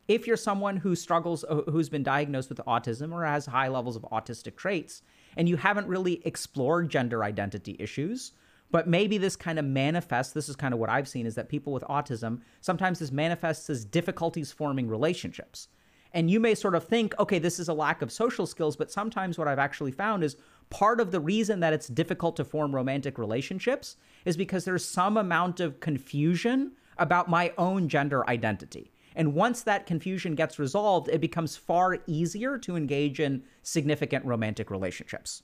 If 0.07 0.25
you're 0.25 0.37
someone 0.37 0.77
who 0.77 0.95
struggles, 0.95 1.43
uh, 1.43 1.61
who's 1.69 1.89
been 1.89 2.03
diagnosed 2.03 2.49
with 2.49 2.59
autism 2.67 3.11
or 3.11 3.25
has 3.25 3.45
high 3.45 3.67
levels 3.67 3.95
of 3.95 4.03
autistic 4.11 4.55
traits, 4.55 5.03
and 5.37 5.47
you 5.47 5.57
haven't 5.57 5.87
really 5.87 6.21
explored 6.25 6.89
gender 6.89 7.23
identity 7.23 7.75
issues, 7.79 8.31
but 8.71 8.87
maybe 8.87 9.17
this 9.17 9.35
kind 9.35 9.59
of 9.59 9.65
manifests, 9.65 10.33
this 10.33 10.49
is 10.49 10.55
kind 10.55 10.73
of 10.73 10.79
what 10.79 10.89
I've 10.89 11.07
seen, 11.07 11.25
is 11.25 11.35
that 11.35 11.49
people 11.49 11.71
with 11.71 11.83
autism, 11.83 12.41
sometimes 12.61 12.99
this 12.99 13.11
manifests 13.11 13.69
as 13.69 13.85
difficulties 13.85 14.51
forming 14.51 14.87
relationships. 14.87 15.69
And 16.13 16.31
you 16.31 16.39
may 16.39 16.55
sort 16.55 16.75
of 16.75 16.85
think, 16.85 17.13
okay, 17.19 17.39
this 17.39 17.59
is 17.59 17.67
a 17.67 17.73
lack 17.73 18.01
of 18.01 18.11
social 18.11 18.45
skills, 18.45 18.75
but 18.75 18.91
sometimes 18.91 19.37
what 19.37 19.47
I've 19.47 19.59
actually 19.59 19.91
found 19.91 20.23
is 20.23 20.37
part 20.69 21.01
of 21.01 21.11
the 21.11 21.19
reason 21.19 21.59
that 21.59 21.73
it's 21.73 21.87
difficult 21.87 22.37
to 22.37 22.45
form 22.45 22.73
romantic 22.73 23.17
relationships 23.17 23.97
is 24.23 24.37
because 24.37 24.63
there's 24.63 24.85
some 24.85 25.17
amount 25.17 25.59
of 25.59 25.79
confusion 25.81 26.71
about 26.97 27.29
my 27.29 27.51
own 27.57 27.89
gender 27.89 28.27
identity. 28.29 28.91
And 29.15 29.33
once 29.33 29.61
that 29.63 29.85
confusion 29.85 30.35
gets 30.35 30.59
resolved, 30.59 31.09
it 31.09 31.21
becomes 31.21 31.55
far 31.55 31.99
easier 32.07 32.57
to 32.59 32.75
engage 32.75 33.19
in 33.19 33.43
significant 33.61 34.25
romantic 34.25 34.69
relationships. 34.69 35.43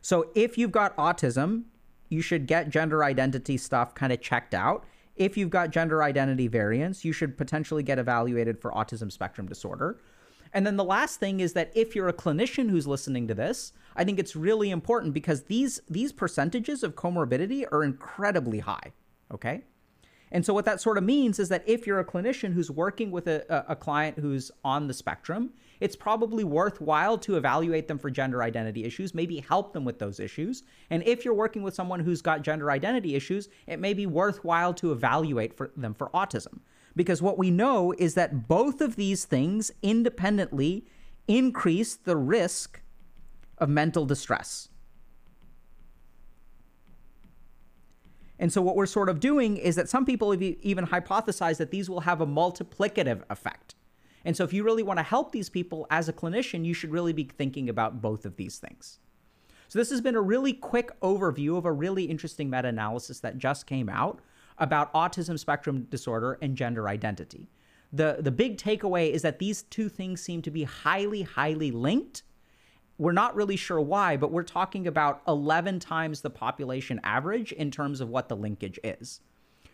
So 0.00 0.30
if 0.34 0.56
you've 0.56 0.72
got 0.72 0.96
autism, 0.96 1.64
you 2.10 2.20
should 2.20 2.46
get 2.46 2.68
gender 2.68 3.02
identity 3.02 3.56
stuff 3.56 3.94
kind 3.94 4.12
of 4.12 4.20
checked 4.20 4.52
out. 4.52 4.84
If 5.16 5.36
you've 5.36 5.50
got 5.50 5.70
gender 5.70 6.02
identity 6.02 6.48
variance, 6.48 7.04
you 7.04 7.12
should 7.12 7.38
potentially 7.38 7.82
get 7.82 7.98
evaluated 7.98 8.60
for 8.60 8.70
autism 8.72 9.10
spectrum 9.10 9.46
disorder. 9.46 9.98
And 10.52 10.66
then 10.66 10.76
the 10.76 10.84
last 10.84 11.20
thing 11.20 11.40
is 11.40 11.52
that 11.54 11.70
if 11.74 11.94
you're 11.94 12.08
a 12.08 12.12
clinician 12.12 12.68
who's 12.68 12.86
listening 12.86 13.28
to 13.28 13.34
this, 13.34 13.72
I 13.94 14.04
think 14.04 14.18
it's 14.18 14.34
really 14.34 14.70
important 14.70 15.14
because 15.14 15.44
these 15.44 15.80
these 15.88 16.12
percentages 16.12 16.82
of 16.82 16.96
comorbidity 16.96 17.64
are 17.70 17.84
incredibly 17.84 18.58
high, 18.58 18.92
okay? 19.32 19.64
And 20.32 20.46
so 20.46 20.54
what 20.54 20.64
that 20.64 20.80
sort 20.80 20.96
of 20.96 21.04
means 21.04 21.38
is 21.38 21.48
that 21.48 21.64
if 21.66 21.86
you're 21.86 21.98
a 21.98 22.04
clinician 22.04 22.52
who's 22.52 22.70
working 22.70 23.10
with 23.10 23.26
a, 23.26 23.64
a 23.68 23.74
client 23.74 24.18
who's 24.18 24.50
on 24.64 24.86
the 24.86 24.94
spectrum, 24.94 25.50
it's 25.80 25.96
probably 25.96 26.44
worthwhile 26.44 27.18
to 27.18 27.36
evaluate 27.36 27.88
them 27.88 27.98
for 27.98 28.10
gender 28.10 28.42
identity 28.42 28.84
issues, 28.84 29.14
maybe 29.14 29.40
help 29.40 29.72
them 29.72 29.84
with 29.84 29.98
those 29.98 30.20
issues. 30.20 30.62
And 30.90 31.02
if 31.04 31.24
you're 31.24 31.34
working 31.34 31.62
with 31.62 31.74
someone 31.74 32.00
who's 32.00 32.22
got 32.22 32.42
gender 32.42 32.70
identity 32.70 33.16
issues, 33.16 33.48
it 33.66 33.80
may 33.80 33.94
be 33.94 34.06
worthwhile 34.06 34.74
to 34.74 34.92
evaluate 34.92 35.56
for 35.56 35.72
them 35.76 35.94
for 35.94 36.10
autism. 36.10 36.60
Because 36.96 37.22
what 37.22 37.38
we 37.38 37.50
know 37.50 37.92
is 37.98 38.14
that 38.14 38.48
both 38.48 38.80
of 38.80 38.96
these 38.96 39.24
things 39.24 39.70
independently 39.82 40.86
increase 41.28 41.94
the 41.94 42.16
risk 42.16 42.80
of 43.58 43.68
mental 43.68 44.06
distress. 44.06 44.69
And 48.40 48.50
so, 48.50 48.62
what 48.62 48.74
we're 48.74 48.86
sort 48.86 49.10
of 49.10 49.20
doing 49.20 49.58
is 49.58 49.76
that 49.76 49.90
some 49.90 50.06
people 50.06 50.30
have 50.32 50.42
even 50.42 50.86
hypothesized 50.86 51.58
that 51.58 51.70
these 51.70 51.90
will 51.90 52.00
have 52.00 52.22
a 52.22 52.26
multiplicative 52.26 53.22
effect. 53.28 53.74
And 54.24 54.34
so, 54.34 54.44
if 54.44 54.52
you 54.54 54.64
really 54.64 54.82
want 54.82 54.98
to 54.98 55.02
help 55.02 55.30
these 55.30 55.50
people 55.50 55.86
as 55.90 56.08
a 56.08 56.12
clinician, 56.12 56.64
you 56.64 56.72
should 56.72 56.90
really 56.90 57.12
be 57.12 57.24
thinking 57.24 57.68
about 57.68 58.00
both 58.00 58.24
of 58.24 58.36
these 58.36 58.58
things. 58.58 58.98
So, 59.68 59.78
this 59.78 59.90
has 59.90 60.00
been 60.00 60.16
a 60.16 60.22
really 60.22 60.54
quick 60.54 60.98
overview 61.00 61.58
of 61.58 61.66
a 61.66 61.72
really 61.72 62.04
interesting 62.04 62.48
meta 62.48 62.68
analysis 62.68 63.20
that 63.20 63.36
just 63.36 63.66
came 63.66 63.90
out 63.90 64.20
about 64.56 64.92
autism 64.94 65.38
spectrum 65.38 65.86
disorder 65.90 66.38
and 66.40 66.56
gender 66.56 66.88
identity. 66.88 67.50
The, 67.92 68.18
the 68.20 68.30
big 68.30 68.56
takeaway 68.56 69.10
is 69.10 69.20
that 69.20 69.38
these 69.38 69.64
two 69.64 69.90
things 69.90 70.22
seem 70.22 70.40
to 70.42 70.50
be 70.50 70.64
highly, 70.64 71.22
highly 71.22 71.70
linked 71.70 72.22
we're 73.00 73.12
not 73.12 73.34
really 73.34 73.56
sure 73.56 73.80
why, 73.80 74.18
but 74.18 74.30
we're 74.30 74.42
talking 74.42 74.86
about 74.86 75.22
11 75.26 75.80
times 75.80 76.20
the 76.20 76.28
population 76.28 77.00
average 77.02 77.50
in 77.50 77.70
terms 77.70 78.02
of 78.02 78.10
what 78.10 78.28
the 78.28 78.36
linkage 78.36 78.78
is. 78.84 79.22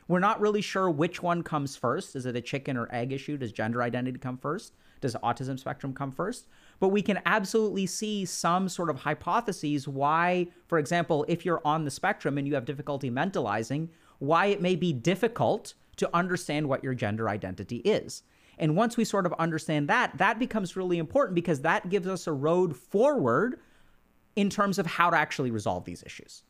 We're 0.06 0.20
not 0.20 0.40
really 0.40 0.60
sure 0.60 0.88
which 0.88 1.24
one 1.24 1.42
comes 1.42 1.74
first. 1.74 2.14
Is 2.14 2.24
it 2.24 2.36
a 2.36 2.40
chicken 2.40 2.76
or 2.76 2.88
egg 2.94 3.12
issue? 3.12 3.36
Does 3.36 3.50
gender 3.50 3.82
identity 3.82 4.20
come 4.20 4.38
first? 4.38 4.74
Does 5.00 5.16
autism 5.24 5.58
spectrum 5.58 5.92
come 5.92 6.12
first? 6.12 6.46
But 6.78 6.90
we 6.90 7.02
can 7.02 7.18
absolutely 7.26 7.86
see 7.86 8.24
some 8.24 8.68
sort 8.68 8.90
of 8.90 9.00
hypotheses 9.00 9.88
why, 9.88 10.46
for 10.68 10.78
example, 10.78 11.24
if 11.26 11.44
you're 11.44 11.62
on 11.64 11.84
the 11.84 11.90
spectrum 11.90 12.38
and 12.38 12.46
you 12.46 12.54
have 12.54 12.64
difficulty 12.64 13.10
mentalizing, 13.10 13.88
why 14.20 14.46
it 14.46 14.62
may 14.62 14.76
be 14.76 14.92
difficult 14.92 15.74
to 15.96 16.08
understand 16.14 16.68
what 16.68 16.84
your 16.84 16.94
gender 16.94 17.28
identity 17.28 17.78
is. 17.78 18.22
And 18.58 18.74
once 18.74 18.96
we 18.96 19.04
sort 19.04 19.26
of 19.26 19.34
understand 19.34 19.88
that, 19.88 20.16
that 20.18 20.38
becomes 20.38 20.76
really 20.76 20.98
important 20.98 21.34
because 21.34 21.60
that 21.60 21.88
gives 21.88 22.06
us 22.06 22.26
a 22.26 22.32
road 22.32 22.76
forward 22.76 23.60
in 24.34 24.48
terms 24.50 24.78
of 24.78 24.86
how 24.86 25.10
to 25.10 25.16
actually 25.16 25.50
resolve 25.50 25.84
these 25.84 26.02
issues. 26.04 26.42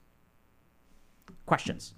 Questions? 1.47 1.95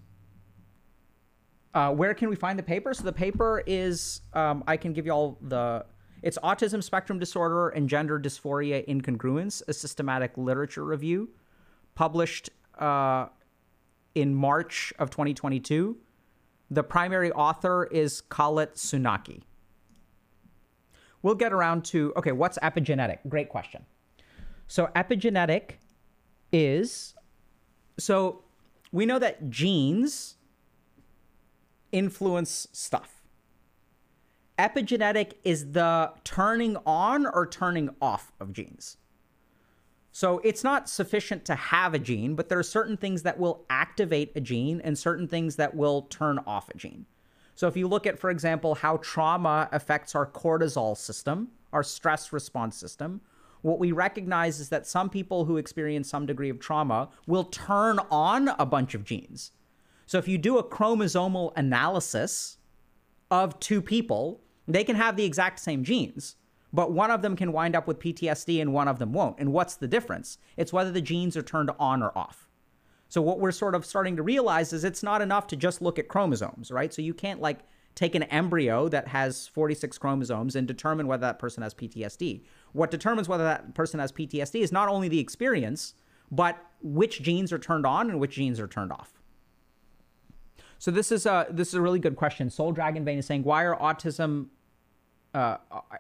Uh, 1.75 1.93
where 1.93 2.15
can 2.15 2.29
we 2.29 2.37
find 2.37 2.59
the 2.59 2.63
paper? 2.63 2.95
So 2.95 3.05
the 3.05 3.13
paper 3.13 3.63
is, 3.67 4.23
um, 4.33 4.65
I 4.67 4.77
can 4.77 4.93
give 4.93 5.05
you 5.05 5.13
all 5.13 5.39
the, 5.43 5.85
it's 6.23 6.39
Autism 6.39 6.83
Spectrum 6.83 7.19
Disorder 7.19 7.69
and 7.69 7.89
Gender 7.89 8.19
Dysphoria 8.19 8.87
Incongruence, 8.89 9.63
a 9.69 9.73
systematic 9.73 10.37
literature 10.37 10.85
review, 10.85 11.29
published 11.95 12.51
uh, 12.79 13.27
in 14.15 14.35
March 14.35 14.93
of 14.99 15.11
2022. 15.11 15.97
The 16.71 16.83
primary 16.83 17.31
author 17.33 17.85
is 17.85 18.23
Kallitsounaki 18.31 19.43
we'll 21.23 21.35
get 21.35 21.53
around 21.53 21.85
to 21.87 22.13
okay, 22.17 22.33
what's 22.33 22.59
epigenetic? 22.59 23.19
Great 23.29 23.49
question. 23.49 23.85
So, 24.67 24.89
epigenetic 24.95 25.73
is 26.53 27.15
so 27.99 28.43
we 28.93 29.07
know 29.07 29.19
that 29.19 29.51
genes 29.51 30.37
influence 31.93 32.69
stuff. 32.73 33.23
Epigenetic 34.59 35.35
is 35.45 35.73
the 35.73 36.13
turning 36.25 36.77
on 36.85 37.27
or 37.27 37.47
turning 37.47 37.91
off 38.01 38.33
of 38.41 38.53
genes. 38.53 38.97
So 40.11 40.41
it's 40.43 40.65
not 40.65 40.89
sufficient 40.89 41.45
to 41.45 41.55
have 41.55 41.95
a 41.95 41.99
gene, 41.99 42.35
but 42.35 42.49
there 42.49 42.59
are 42.59 42.65
certain 42.65 42.97
things 42.97 43.23
that 43.23 43.39
will 43.39 43.65
activate 43.71 44.33
a 44.35 44.41
gene 44.41 44.81
and 44.81 44.99
certain 44.99 45.29
things 45.29 45.57
that 45.57 45.77
will 45.77 46.03
turn 46.03 46.41
off 46.45 46.69
a 46.71 46.77
gene. 46.77 47.07
So 47.59 47.67
if 47.67 47.77
you 47.77 47.89
look 47.89 48.07
at, 48.07 48.21
for 48.21 48.31
example, 48.31 48.77
how 48.77 48.99
trauma 48.99 49.69
affects 49.73 50.15
our 50.15 50.25
cortisol 50.25 50.97
system, 50.97 51.49
our 51.73 51.83
stress 51.83 52.33
response 52.33 52.77
system, 52.77 53.21
what 53.63 53.81
we 53.81 53.91
recognize 53.91 54.61
is 54.61 54.69
that 54.69 54.87
some 54.87 55.11
people 55.11 55.45
who 55.45 55.57
experience 55.57 56.09
some 56.09 56.25
degree 56.25 56.51
of 56.51 56.61
trauma 56.61 57.09
will 57.27 57.43
turn 57.43 57.99
on 58.13 58.47
a 58.61 58.65
bunch 58.65 58.95
of 58.95 59.03
genes. 59.03 59.51
So 60.07 60.19
if 60.19 60.29
you 60.29 60.39
do 60.39 60.59
a 60.59 60.63
chromosomal 60.63 61.53
analysis 61.57 62.59
of 63.29 63.59
two 63.59 63.83
people, 63.83 64.41
they 64.69 64.85
can 64.85 64.95
have 64.95 65.17
the 65.17 65.25
exact 65.25 65.59
same 65.59 65.83
genes, 65.83 66.37
but 66.73 66.93
one 66.93 67.11
of 67.11 67.23
them 67.23 67.35
can 67.35 67.51
wind 67.51 67.75
up 67.75 67.89
with 67.89 67.99
PTSD 67.99 68.63
and 68.63 68.73
one 68.73 68.87
of 68.87 69.01
them 69.01 69.13
won't. 69.13 69.41
And 69.41 69.53
what's 69.53 69.75
the 69.75 69.89
difference? 69.89 70.39
It's 70.57 70.73
whether 70.73 70.93
the 70.93 71.01
genes 71.01 71.37
are 71.37 71.43
turned 71.43 71.73
on 71.81 72.05
or 72.05 72.17
off. 72.17 72.48
So 73.09 73.23
what 73.23 73.41
we're 73.41 73.53
sort 73.53 73.75
of 73.75 73.87
starting 73.87 74.17
to 74.17 74.23
realize 74.23 74.73
is 74.73 74.85
it's 74.85 75.03
not 75.03 75.23
enough 75.23 75.47
to 75.49 75.57
just 75.57 75.81
look 75.81 75.99
at 75.99 76.09
chromosomes, 76.09 76.71
right? 76.71 76.93
So 76.93 77.03
you 77.03 77.15
can't 77.15 77.41
like 77.41 77.61
take 77.95 78.15
an 78.15 78.23
embryo 78.25 78.89
that 78.89 79.09
has 79.09 79.49
46 79.49 79.99
chromosomes 79.99 80.55
and 80.55 80.69
determine 80.69 81.07
whether 81.07 81.23
that 81.23 81.39
person 81.39 81.63
has 81.63 81.75
PTSD. 81.75 82.45
What 82.73 82.91
determines 82.91 83.29
whether 83.29 83.45
that 83.45 83.75
person 83.75 83.99
has 83.99 84.13
PTSD 84.13 84.61
is 84.61 84.71
not 84.71 84.89
only 84.89 85.09
the 85.09 85.19
experience, 85.19 85.95
but 86.31 86.57
which 86.83 87.23
genes 87.23 87.53
are 87.53 87.59
turned 87.59 87.87
on 87.87 88.11
and 88.11 88.21
which 88.21 88.37
genes 88.37 88.61
are 88.61 88.69
turned 88.69 88.93
off. 88.93 89.19
So 90.79 90.91
this 90.91 91.11
is 91.11 91.27
a 91.27 91.47
this 91.51 91.69
is 91.69 91.75
a 91.75 91.81
really 91.81 91.99
good 91.99 92.15
question. 92.15 92.51
Soul 92.51 92.73
Dragon 92.73 93.05
Vein 93.05 93.19
is 93.19 93.27
saying 93.27 93.43
why 93.43 93.65
are 93.65 93.77
autism, 93.77 94.47
uh, 95.35 95.57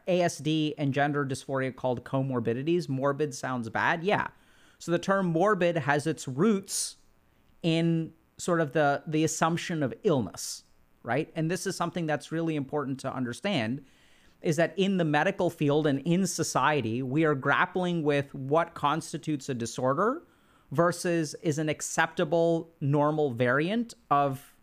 ASD, 0.06 0.74
and 0.78 0.94
gender 0.94 1.26
dysphoria 1.26 1.74
called 1.74 2.04
comorbidities? 2.04 2.88
Morbid 2.88 3.34
sounds 3.34 3.68
bad. 3.70 4.04
Yeah. 4.04 4.28
So 4.78 4.92
the 4.92 4.98
term 4.98 5.26
morbid 5.26 5.76
has 5.76 6.06
its 6.06 6.28
roots 6.28 6.96
in 7.62 8.12
sort 8.36 8.60
of 8.60 8.72
the 8.72 9.02
the 9.06 9.24
assumption 9.24 9.82
of 9.82 9.92
illness, 10.04 10.64
right? 11.02 11.30
And 11.34 11.50
this 11.50 11.66
is 11.66 11.76
something 11.76 12.06
that's 12.06 12.30
really 12.30 12.56
important 12.56 13.00
to 13.00 13.12
understand 13.12 13.84
is 14.40 14.56
that 14.56 14.72
in 14.76 14.98
the 14.98 15.04
medical 15.04 15.50
field 15.50 15.86
and 15.86 15.98
in 16.00 16.24
society, 16.24 17.02
we 17.02 17.24
are 17.24 17.34
grappling 17.34 18.04
with 18.04 18.32
what 18.34 18.74
constitutes 18.74 19.48
a 19.48 19.54
disorder 19.54 20.22
versus 20.70 21.34
is 21.42 21.58
an 21.58 21.68
acceptable 21.68 22.70
normal 22.80 23.32
variant 23.32 23.94
of 24.10 24.54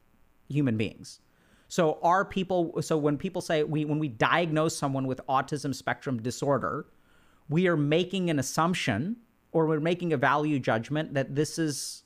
human 0.47 0.77
beings. 0.77 1.19
So 1.67 1.99
are 2.01 2.23
people 2.23 2.81
so 2.81 2.95
when 2.95 3.17
people 3.17 3.41
say 3.41 3.63
we 3.63 3.83
when 3.83 3.99
we 3.99 4.07
diagnose 4.07 4.77
someone 4.77 5.07
with 5.07 5.19
autism 5.27 5.75
spectrum 5.75 6.21
disorder, 6.21 6.85
we 7.49 7.67
are 7.67 7.75
making 7.75 8.29
an 8.29 8.39
assumption 8.39 9.17
or 9.55 9.65
we're 9.65 9.79
making 9.79 10.11
a 10.11 10.17
value 10.17 10.59
judgment 10.59 11.13
that 11.13 11.33
this 11.33 11.57
is 11.57 12.03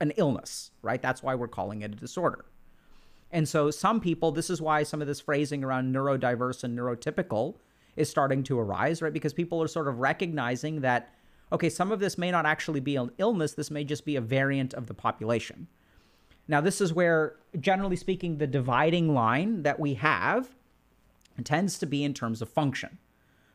an 0.00 0.10
illness, 0.16 0.70
right? 0.80 1.02
That's 1.02 1.22
why 1.22 1.34
we're 1.34 1.48
calling 1.48 1.82
it 1.82 1.92
a 1.92 1.94
disorder. 1.94 2.46
And 3.30 3.46
so 3.46 3.70
some 3.70 4.00
people, 4.00 4.32
this 4.32 4.48
is 4.48 4.58
why 4.58 4.84
some 4.84 5.02
of 5.02 5.06
this 5.06 5.20
phrasing 5.20 5.62
around 5.62 5.94
neurodiverse 5.94 6.64
and 6.64 6.78
neurotypical 6.78 7.56
is 7.94 8.08
starting 8.08 8.42
to 8.44 8.58
arise, 8.58 9.02
right? 9.02 9.12
Because 9.12 9.34
people 9.34 9.62
are 9.62 9.68
sort 9.68 9.86
of 9.86 9.98
recognizing 9.98 10.80
that, 10.80 11.12
okay, 11.52 11.68
some 11.68 11.92
of 11.92 12.00
this 12.00 12.16
may 12.16 12.30
not 12.30 12.46
actually 12.46 12.80
be 12.80 12.96
an 12.96 13.10
illness, 13.18 13.52
this 13.52 13.70
may 13.70 13.84
just 13.84 14.06
be 14.06 14.16
a 14.16 14.22
variant 14.22 14.72
of 14.72 14.86
the 14.86 14.94
population. 14.94 15.66
Now, 16.48 16.62
this 16.62 16.80
is 16.80 16.94
where, 16.94 17.36
generally 17.60 17.96
speaking, 17.96 18.38
the 18.38 18.46
dividing 18.46 19.12
line 19.12 19.62
that 19.64 19.78
we 19.78 19.92
have 19.92 20.48
tends 21.44 21.78
to 21.80 21.86
be 21.86 22.02
in 22.02 22.14
terms 22.14 22.40
of 22.40 22.48
function. 22.48 22.96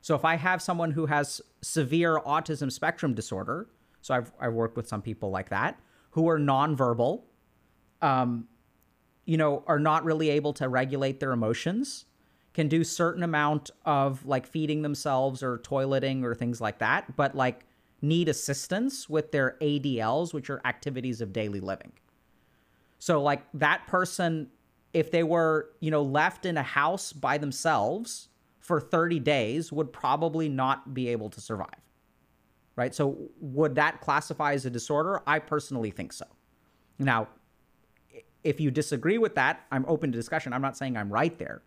So 0.05 0.13
if 0.13 0.23
I 0.23 0.35
have 0.35 0.61
someone 0.61 0.91
who 0.91 1.07
has 1.07 1.41
severe 1.63 2.19
autism 2.19 2.71
spectrum 2.71 3.15
disorder, 3.15 3.69
so 4.01 4.13
I've, 4.13 4.31
I've 4.39 4.53
worked 4.53 4.77
with 4.77 4.87
some 4.87 5.01
people 5.01 5.31
like 5.31 5.49
that, 5.49 5.79
who 6.11 6.29
are 6.29 6.37
nonverbal, 6.37 7.23
um, 8.03 8.47
you 9.25 9.35
know, 9.35 9.63
are 9.65 9.79
not 9.79 10.05
really 10.05 10.29
able 10.29 10.53
to 10.53 10.69
regulate 10.69 11.19
their 11.19 11.31
emotions, 11.31 12.05
can 12.53 12.67
do 12.67 12.83
certain 12.83 13.23
amount 13.23 13.71
of 13.83 14.23
like 14.27 14.45
feeding 14.45 14.83
themselves 14.83 15.41
or 15.41 15.57
toileting 15.57 16.23
or 16.23 16.35
things 16.35 16.61
like 16.61 16.77
that, 16.77 17.15
but 17.15 17.33
like 17.33 17.65
need 18.03 18.29
assistance 18.29 19.09
with 19.09 19.31
their 19.31 19.57
ADLs, 19.59 20.35
which 20.35 20.51
are 20.51 20.61
activities 20.65 21.19
of 21.19 21.33
daily 21.33 21.59
living. 21.59 21.93
So 22.99 23.23
like 23.23 23.41
that 23.55 23.87
person 23.87 24.51
if 24.93 25.09
they 25.09 25.23
were, 25.23 25.71
you 25.79 25.89
know, 25.89 26.03
left 26.03 26.45
in 26.45 26.57
a 26.57 26.63
house 26.63 27.11
by 27.11 27.39
themselves 27.39 28.29
for 28.65 28.81
30 28.81 29.19
days 29.19 29.71
would 29.71 29.93
probably 29.93 30.49
not 30.49 30.95
be 30.95 31.09
able 31.09 31.29
to 31.29 31.39
survive. 31.39 31.69
Right? 32.75 32.95
So 32.95 33.15
would 33.39 33.75
that 33.75 34.01
classify 34.01 34.53
as 34.53 34.65
a 34.65 34.71
disorder? 34.71 35.21
I 35.27 35.37
personally 35.37 35.91
think 35.91 36.11
so. 36.11 36.25
Now, 36.97 37.27
if 38.43 38.59
you 38.59 38.71
disagree 38.71 39.19
with 39.19 39.35
that, 39.35 39.61
I'm 39.71 39.85
open 39.87 40.11
to 40.11 40.17
discussion. 40.17 40.51
I'm 40.51 40.63
not 40.63 40.75
saying 40.75 40.97
I'm 40.97 41.13
right 41.13 41.37
there. 41.37 41.61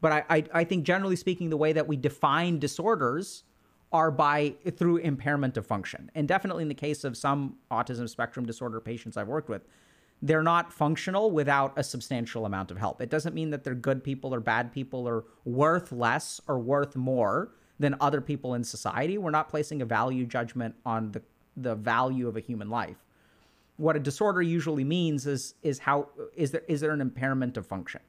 But 0.00 0.12
I, 0.12 0.24
I, 0.28 0.44
I 0.52 0.64
think 0.64 0.84
generally 0.84 1.14
speaking, 1.14 1.48
the 1.48 1.56
way 1.56 1.72
that 1.72 1.86
we 1.86 1.96
define 1.96 2.58
disorders 2.58 3.44
are 3.92 4.10
by 4.10 4.54
through 4.76 4.96
impairment 4.96 5.56
of 5.56 5.64
function. 5.64 6.10
And 6.16 6.26
definitely 6.26 6.62
in 6.62 6.68
the 6.68 6.74
case 6.74 7.04
of 7.04 7.16
some 7.16 7.56
autism 7.70 8.08
spectrum 8.08 8.46
disorder 8.46 8.80
patients 8.80 9.16
I've 9.16 9.28
worked 9.28 9.48
with, 9.48 9.62
they're 10.22 10.42
not 10.42 10.72
functional 10.72 11.32
without 11.32 11.72
a 11.76 11.82
substantial 11.82 12.46
amount 12.46 12.70
of 12.70 12.78
help. 12.78 13.02
It 13.02 13.10
doesn't 13.10 13.34
mean 13.34 13.50
that 13.50 13.64
they're 13.64 13.74
good 13.74 14.04
people 14.04 14.32
or 14.32 14.38
bad 14.38 14.72
people 14.72 15.06
or 15.08 15.24
worth 15.44 15.90
less 15.90 16.40
or 16.46 16.60
worth 16.60 16.94
more 16.94 17.50
than 17.80 17.96
other 18.00 18.20
people 18.20 18.54
in 18.54 18.62
society. 18.62 19.18
We're 19.18 19.32
not 19.32 19.48
placing 19.48 19.82
a 19.82 19.84
value 19.84 20.24
judgment 20.24 20.76
on 20.86 21.10
the, 21.10 21.22
the 21.56 21.74
value 21.74 22.28
of 22.28 22.36
a 22.36 22.40
human 22.40 22.70
life. 22.70 23.04
What 23.78 23.96
a 23.96 23.98
disorder 23.98 24.42
usually 24.42 24.84
means 24.84 25.26
is 25.26 25.54
is 25.62 25.80
how 25.80 26.08
is 26.36 26.52
there 26.52 26.62
is 26.68 26.80
there 26.80 26.92
an 26.92 27.00
impairment 27.00 27.56
of 27.56 27.66
function? 27.66 28.00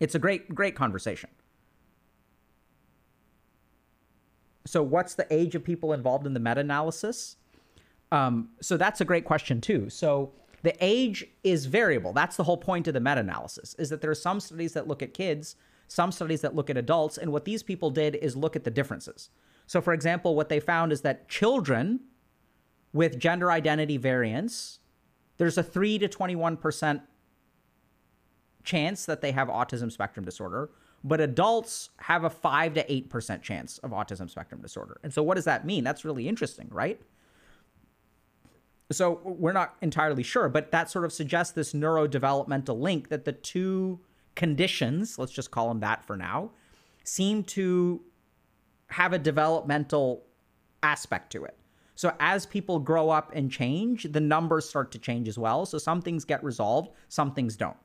It's 0.00 0.14
a 0.14 0.18
great 0.18 0.54
great 0.54 0.74
conversation. 0.74 1.28
So 4.64 4.82
what's 4.82 5.14
the 5.14 5.26
age 5.30 5.54
of 5.54 5.62
people 5.62 5.92
involved 5.92 6.26
in 6.26 6.32
the 6.32 6.40
meta-analysis? 6.40 7.36
Um, 8.10 8.48
so 8.62 8.78
that's 8.78 9.02
a 9.02 9.04
great 9.04 9.26
question 9.26 9.60
too. 9.60 9.90
So 9.90 10.32
the 10.64 10.74
age 10.84 11.24
is 11.44 11.66
variable 11.66 12.12
that's 12.12 12.36
the 12.36 12.44
whole 12.44 12.56
point 12.56 12.88
of 12.88 12.94
the 12.94 13.00
meta-analysis 13.00 13.74
is 13.78 13.88
that 13.90 14.00
there 14.00 14.10
are 14.10 14.14
some 14.14 14.40
studies 14.40 14.72
that 14.72 14.88
look 14.88 15.02
at 15.02 15.14
kids 15.14 15.56
some 15.86 16.10
studies 16.10 16.40
that 16.40 16.54
look 16.54 16.68
at 16.68 16.76
adults 16.76 17.16
and 17.16 17.30
what 17.30 17.44
these 17.44 17.62
people 17.62 17.90
did 17.90 18.16
is 18.16 18.36
look 18.36 18.56
at 18.56 18.64
the 18.64 18.70
differences 18.70 19.30
so 19.66 19.80
for 19.80 19.92
example 19.92 20.34
what 20.34 20.48
they 20.48 20.60
found 20.60 20.92
is 20.92 21.02
that 21.02 21.28
children 21.28 22.00
with 22.94 23.18
gender 23.18 23.50
identity 23.50 23.98
variants, 23.98 24.78
there's 25.36 25.58
a 25.58 25.62
3 25.62 25.98
to 25.98 26.08
21% 26.08 27.02
chance 28.62 29.04
that 29.04 29.20
they 29.20 29.32
have 29.32 29.48
autism 29.48 29.92
spectrum 29.92 30.24
disorder, 30.24 30.70
but 31.02 31.20
adults 31.20 31.90
have 31.98 32.24
a 32.24 32.30
5 32.30 32.74
to 32.74 32.84
8% 32.84 33.42
chance 33.42 33.78
of 33.78 33.90
autism 33.90 34.30
spectrum 34.30 34.62
disorder. 34.62 34.98
And 35.02 35.12
so 35.12 35.22
what 35.22 35.34
does 35.34 35.44
that 35.44 35.66
mean? 35.66 35.84
That's 35.84 36.04
really 36.04 36.28
interesting, 36.28 36.68
right? 36.70 37.02
So 38.92 39.20
we're 39.24 39.52
not 39.52 39.76
entirely 39.80 40.22
sure, 40.22 40.48
but 40.48 40.70
that 40.72 40.90
sort 40.90 41.04
of 41.04 41.12
suggests 41.12 41.52
this 41.52 41.72
neurodevelopmental 41.72 42.78
link 42.78 43.08
that 43.08 43.24
the 43.24 43.32
two 43.32 44.00
conditions, 44.34 45.18
let's 45.18 45.32
just 45.32 45.50
call 45.50 45.68
them 45.68 45.80
that 45.80 46.04
for 46.04 46.16
now, 46.16 46.50
seem 47.02 47.44
to 47.44 48.02
have 48.88 49.12
a 49.12 49.18
developmental 49.18 50.24
aspect 50.82 51.32
to 51.32 51.44
it. 51.44 51.56
So 51.94 52.12
as 52.20 52.44
people 52.44 52.78
grow 52.78 53.08
up 53.10 53.30
and 53.34 53.50
change, 53.50 54.04
the 54.10 54.20
numbers 54.20 54.68
start 54.68 54.90
to 54.92 54.98
change 54.98 55.28
as 55.28 55.38
well. 55.38 55.64
So 55.64 55.78
some 55.78 56.02
things 56.02 56.24
get 56.24 56.42
resolved, 56.42 56.90
some 57.08 57.32
things 57.32 57.56
don't. 57.56 57.76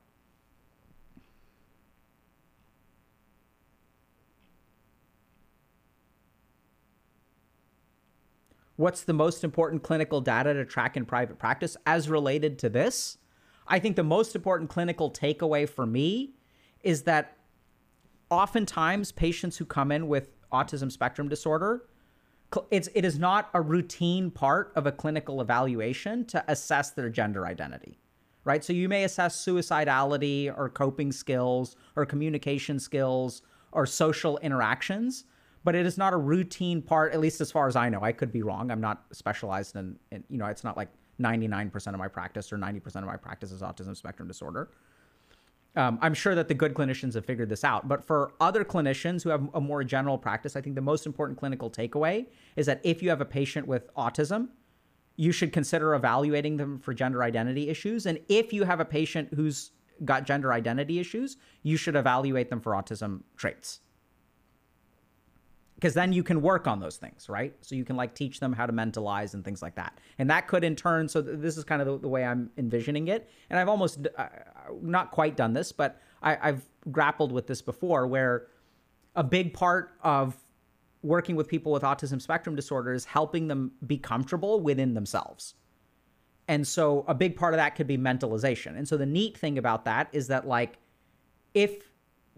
What's 8.80 9.04
the 9.04 9.12
most 9.12 9.44
important 9.44 9.84
clinical 9.84 10.22
data 10.22 10.54
to 10.54 10.64
track 10.64 10.96
in 10.96 11.06
private 11.06 11.38
practice 11.38 11.76
as 11.86 12.08
related 12.08 12.58
to 12.60 12.70
this? 12.70 13.18
I 13.68 13.78
think 13.78 13.98
the 13.98 14.06
most 14.06 14.38
important 14.38 14.70
clinical 14.70 15.12
takeaway 15.12 15.68
for 15.68 15.86
me 15.86 16.36
is 16.82 17.02
that 17.02 17.36
oftentimes 18.30 19.12
patients 19.12 19.58
who 19.58 19.66
come 19.66 19.92
in 19.92 20.08
with 20.08 20.30
autism 20.54 20.90
spectrum 20.90 21.28
disorder 21.28 21.90
it's 22.72 22.88
it 22.96 23.04
is 23.04 23.20
not 23.20 23.50
a 23.54 23.62
routine 23.62 24.32
part 24.32 24.72
of 24.78 24.88
a 24.88 24.94
clinical 24.94 25.42
evaluation 25.42 26.24
to 26.26 26.44
assess 26.48 26.92
their 26.92 27.10
gender 27.10 27.46
identity 27.46 28.00
right 28.46 28.64
so 28.64 28.72
you 28.72 28.88
may 28.88 29.04
assess 29.04 29.46
suicidality 29.46 30.52
or 30.58 30.70
coping 30.70 31.12
skills 31.12 31.76
or 31.98 32.06
communication 32.06 32.80
skills 32.80 33.42
or 33.74 33.86
social 33.86 34.38
interactions 34.38 35.26
but 35.64 35.76
it 35.76 35.86
is 35.86 35.98
not 35.98 36.14
a 36.14 36.18
routine 36.18 36.82
part 36.82 37.14
at 37.14 37.20
least 37.20 37.42
as 37.42 37.52
far 37.52 37.68
as 37.68 37.76
i 37.76 37.90
know 37.90 38.02
i 38.02 38.12
could 38.12 38.32
be 38.32 38.42
wrong 38.42 38.72
i'm 38.72 38.82
not 38.82 39.06
specialized 39.12 39.76
in, 39.76 39.98
in 40.12 40.24
you 40.30 40.38
know 40.38 40.46
it's 40.46 40.64
not 40.64 40.78
like 40.78 40.90
99% 41.22 41.88
of 41.88 41.98
my 41.98 42.08
practice 42.08 42.54
or 42.54 42.58
90% 42.58 42.96
of 42.96 43.04
my 43.04 43.18
practice 43.18 43.52
is 43.52 43.62
autism 43.62 43.96
spectrum 43.96 44.26
disorder 44.26 44.70
um, 45.76 46.00
I'm 46.02 46.14
sure 46.14 46.36
that 46.36 46.48
the 46.48 46.54
good 46.54 46.74
clinicians 46.74 47.14
have 47.14 47.26
figured 47.26 47.48
this 47.48 47.64
out. 47.64 47.88
But 47.88 48.04
for 48.04 48.34
other 48.42 48.66
clinicians 48.66 49.24
who 49.24 49.30
have 49.30 49.48
a 49.54 49.62
more 49.62 49.84
general 49.84 50.18
practice, 50.18 50.56
I 50.56 50.62
think 50.62 50.76
the 50.76 50.82
most 50.82 51.06
important 51.06 51.38
clinical 51.38 51.70
takeaway 51.70 52.26
is 52.56 52.66
that 52.66 52.82
if 52.84 53.04
you 53.04 53.10
have 53.10 53.22
a 53.22 53.26
patient 53.26 53.68
with 53.68 53.94
autism, 53.96 54.50
you 55.16 55.32
should 55.32 55.54
consider 55.54 55.94
evaluating 55.94 56.58
them 56.58 56.80
for 56.80 56.94
gender 56.94 57.24
identity 57.24 57.70
issues. 57.70 58.08
And 58.08 58.20
if 58.30 58.52
you 58.52 58.64
have 58.64 58.80
a 58.80 58.86
patient 58.86 59.30
who's 59.34 59.72
got 60.06 60.26
gender 60.26 60.52
identity 60.54 61.00
issues, 61.00 61.38
you 61.62 61.78
should 61.78 61.96
evaluate 61.96 62.50
them 62.50 62.62
for 62.62 62.72
autism 62.72 63.22
traits 63.38 63.82
because 65.80 65.94
then 65.94 66.12
you 66.12 66.24
can 66.24 66.42
work 66.42 66.68
on 66.68 66.82
those 66.82 66.98
things, 66.98 67.30
right? 67.30 67.54
So 67.62 67.74
you 67.74 67.86
can 67.86 67.96
like 67.96 68.14
teach 68.14 68.42
them 68.42 68.52
how 68.52 68.66
to 68.66 68.74
mentalize 68.74 69.34
and 69.34 69.46
things 69.46 69.62
like 69.62 69.76
that. 69.76 69.98
And 70.18 70.30
that 70.30 70.46
could 70.46 70.66
in 70.66 70.76
turn, 70.76 71.08
so 71.08 71.22
th- 71.22 71.38
this 71.40 71.56
is 71.56 71.64
kind 71.64 71.82
of 71.82 71.88
the, 71.88 72.00
the, 72.00 72.08
way 72.10 72.26
I'm 72.26 72.52
envisioning 72.58 73.08
it. 73.08 73.30
And 73.50 73.58
I've 73.58 73.70
almost 73.70 74.06
uh, 74.18 74.28
not 74.82 75.12
quite 75.12 75.38
done 75.38 75.54
this, 75.54 75.72
but 75.72 76.02
I, 76.22 76.50
I've 76.50 76.66
grappled 76.92 77.32
with 77.32 77.48
this 77.48 77.62
before 77.62 78.08
where 78.08 78.48
a 79.16 79.24
big 79.24 79.54
part 79.54 79.92
of 80.04 80.36
working 81.02 81.38
with 81.38 81.48
people 81.48 81.72
with 81.72 81.84
autism 81.84 82.22
spectrum 82.22 82.58
disorder 82.58 82.92
is 82.92 83.06
helping 83.06 83.48
them 83.48 83.72
be 83.88 83.98
comfortable 83.98 84.60
within 84.60 84.96
themselves. 84.96 85.54
And 86.50 86.68
so 86.68 87.06
a 87.08 87.16
big 87.16 87.38
part 87.38 87.54
of 87.54 87.58
that 87.58 87.76
could 87.76 87.88
be 87.88 87.98
mentalization. 87.98 88.78
And 88.78 88.86
so 88.86 88.98
the 88.98 89.06
neat 89.06 89.38
thing 89.38 89.58
about 89.58 89.86
that 89.86 90.10
is 90.12 90.28
that 90.28 90.46
like 90.46 90.78
if 91.54 91.89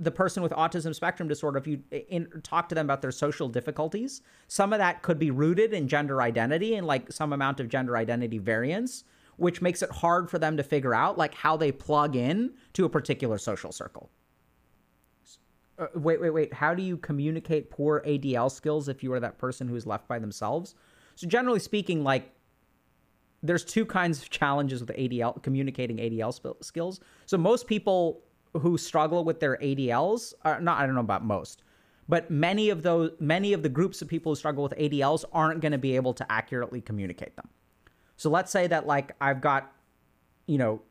the 0.01 0.11
person 0.11 0.41
with 0.41 0.51
autism 0.53 0.95
spectrum 0.95 1.29
disorder, 1.29 1.59
if 1.59 1.67
you 1.67 1.79
in, 1.91 2.27
talk 2.41 2.67
to 2.69 2.75
them 2.75 2.87
about 2.87 3.03
their 3.03 3.11
social 3.11 3.47
difficulties, 3.47 4.23
some 4.47 4.73
of 4.73 4.79
that 4.79 5.03
could 5.03 5.19
be 5.19 5.29
rooted 5.29 5.73
in 5.73 5.87
gender 5.87 6.23
identity 6.23 6.73
and 6.75 6.87
like 6.87 7.11
some 7.11 7.31
amount 7.31 7.59
of 7.59 7.69
gender 7.69 7.95
identity 7.95 8.39
variance, 8.39 9.03
which 9.37 9.61
makes 9.61 9.83
it 9.83 9.91
hard 9.91 10.27
for 10.29 10.39
them 10.39 10.57
to 10.57 10.63
figure 10.63 10.95
out 10.95 11.19
like 11.19 11.35
how 11.35 11.55
they 11.55 11.71
plug 11.71 12.15
in 12.15 12.51
to 12.73 12.83
a 12.83 12.89
particular 12.89 13.37
social 13.37 13.71
circle. 13.71 14.09
Uh, 15.77 15.85
wait, 15.93 16.19
wait, 16.19 16.31
wait. 16.31 16.51
How 16.51 16.73
do 16.73 16.81
you 16.81 16.97
communicate 16.97 17.69
poor 17.69 18.01
ADL 18.05 18.51
skills 18.51 18.89
if 18.89 19.03
you 19.03 19.13
are 19.13 19.19
that 19.19 19.37
person 19.37 19.67
who 19.67 19.75
is 19.75 19.85
left 19.85 20.07
by 20.07 20.17
themselves? 20.17 20.73
So 21.15 21.27
generally 21.27 21.59
speaking, 21.59 22.03
like 22.03 22.33
there's 23.43 23.63
two 23.63 23.85
kinds 23.85 24.19
of 24.19 24.31
challenges 24.31 24.81
with 24.81 24.89
ADL 24.89 25.43
communicating 25.43 25.97
ADL 25.97 26.33
sp- 26.33 26.57
skills. 26.61 26.99
So 27.27 27.37
most 27.37 27.67
people 27.67 28.23
who 28.53 28.77
struggle 28.77 29.23
with 29.23 29.39
their 29.39 29.57
ADLs 29.57 30.33
are 30.43 30.59
not 30.59 30.79
I 30.79 30.85
don't 30.85 30.95
know 30.95 31.01
about 31.01 31.23
most, 31.23 31.63
but 32.09 32.29
many 32.29 32.69
of 32.69 32.83
those 32.83 33.11
many 33.19 33.53
of 33.53 33.63
the 33.63 33.69
groups 33.69 34.01
of 34.01 34.07
people 34.07 34.31
who 34.31 34.35
struggle 34.35 34.63
with 34.63 34.73
ADLs 34.77 35.23
aren't 35.31 35.61
going 35.61 35.71
to 35.71 35.77
be 35.77 35.95
able 35.95 36.13
to 36.15 36.31
accurately 36.31 36.81
communicate 36.81 37.35
them. 37.35 37.49
So 38.17 38.29
let's 38.29 38.51
say 38.51 38.67
that 38.67 38.85
like 38.85 39.15
I've 39.21 39.41
got 39.41 39.71
you 40.47 40.57
know 40.57 40.81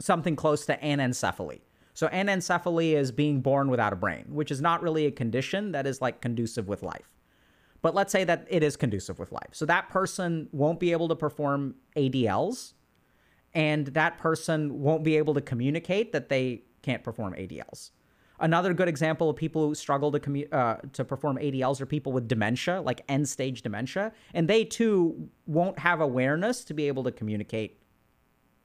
something 0.00 0.36
close 0.36 0.66
to 0.66 0.76
anencephaly. 0.78 1.60
So 1.94 2.08
anencephaly 2.08 2.94
is 2.96 3.12
being 3.12 3.40
born 3.40 3.68
without 3.68 3.92
a 3.92 3.96
brain, 3.96 4.24
which 4.28 4.50
is 4.50 4.60
not 4.60 4.82
really 4.82 5.06
a 5.06 5.12
condition 5.12 5.72
that 5.72 5.86
is 5.86 6.02
like 6.02 6.20
conducive 6.20 6.66
with 6.66 6.82
life. 6.82 7.12
But 7.82 7.94
let's 7.94 8.10
say 8.10 8.24
that 8.24 8.46
it 8.48 8.62
is 8.62 8.76
conducive 8.76 9.18
with 9.18 9.30
life. 9.30 9.50
So 9.52 9.66
that 9.66 9.90
person 9.90 10.48
won't 10.52 10.80
be 10.80 10.90
able 10.92 11.06
to 11.08 11.14
perform 11.14 11.74
ADLs 11.96 12.72
and 13.54 13.86
that 13.88 14.18
person 14.18 14.80
won't 14.80 15.04
be 15.04 15.16
able 15.16 15.34
to 15.34 15.40
communicate 15.40 16.12
that 16.12 16.28
they 16.28 16.62
can't 16.82 17.02
perform 17.02 17.34
ADLs. 17.34 17.90
Another 18.40 18.74
good 18.74 18.88
example 18.88 19.30
of 19.30 19.36
people 19.36 19.68
who 19.68 19.74
struggle 19.74 20.10
to 20.10 20.18
commu- 20.18 20.52
uh, 20.52 20.76
to 20.92 21.04
perform 21.04 21.38
ADLs 21.38 21.80
are 21.80 21.86
people 21.86 22.12
with 22.12 22.26
dementia, 22.26 22.80
like 22.80 23.02
end 23.08 23.28
stage 23.28 23.62
dementia, 23.62 24.12
and 24.34 24.48
they 24.48 24.64
too 24.64 25.28
won't 25.46 25.78
have 25.78 26.00
awareness 26.00 26.64
to 26.64 26.74
be 26.74 26.88
able 26.88 27.04
to 27.04 27.12
communicate 27.12 27.78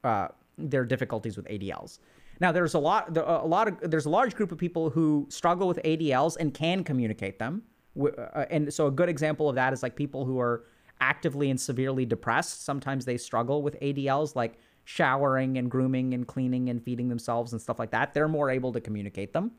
uh, 0.03 0.29
their 0.57 0.85
difficulties 0.85 1.37
with 1.37 1.45
ADLs. 1.47 1.99
Now, 2.39 2.51
there's 2.51 2.73
a 2.73 2.79
lot, 2.79 3.15
a 3.15 3.45
lot 3.45 3.67
of, 3.67 3.91
there's 3.91 4.05
a 4.05 4.09
large 4.09 4.33
group 4.33 4.51
of 4.51 4.57
people 4.57 4.89
who 4.89 5.27
struggle 5.29 5.67
with 5.67 5.79
ADLs 5.83 6.37
and 6.39 6.53
can 6.53 6.83
communicate 6.83 7.37
them. 7.37 7.63
Uh, 8.01 8.45
and 8.49 8.73
so 8.73 8.87
a 8.87 8.91
good 8.91 9.09
example 9.09 9.49
of 9.49 9.55
that 9.55 9.73
is 9.73 9.83
like 9.83 9.95
people 9.95 10.25
who 10.25 10.39
are 10.39 10.63
actively 11.01 11.49
and 11.49 11.59
severely 11.59 12.05
depressed. 12.05 12.63
Sometimes 12.63 13.05
they 13.05 13.17
struggle 13.17 13.61
with 13.61 13.79
ADLs 13.81 14.35
like 14.35 14.57
showering 14.89 15.59
and 15.59 15.69
grooming 15.69 16.15
and 16.15 16.25
cleaning 16.25 16.67
and 16.67 16.83
feeding 16.83 17.09
themselves 17.09 17.51
and 17.53 17.61
stuff 17.61 17.77
like 17.77 17.91
that. 17.91 18.11
They're 18.15 18.27
more 18.27 18.49
able 18.49 18.73
to 18.73 18.81
communicate 18.81 19.33
them. 19.33 19.51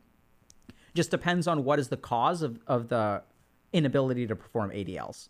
Just 0.92 1.12
depends 1.12 1.46
on 1.46 1.62
what 1.62 1.78
is 1.78 1.86
the 1.86 1.96
cause 1.96 2.42
of, 2.42 2.58
of 2.66 2.88
the 2.88 3.22
inability 3.72 4.26
to 4.26 4.34
perform 4.34 4.70
ADLs. 4.70 5.28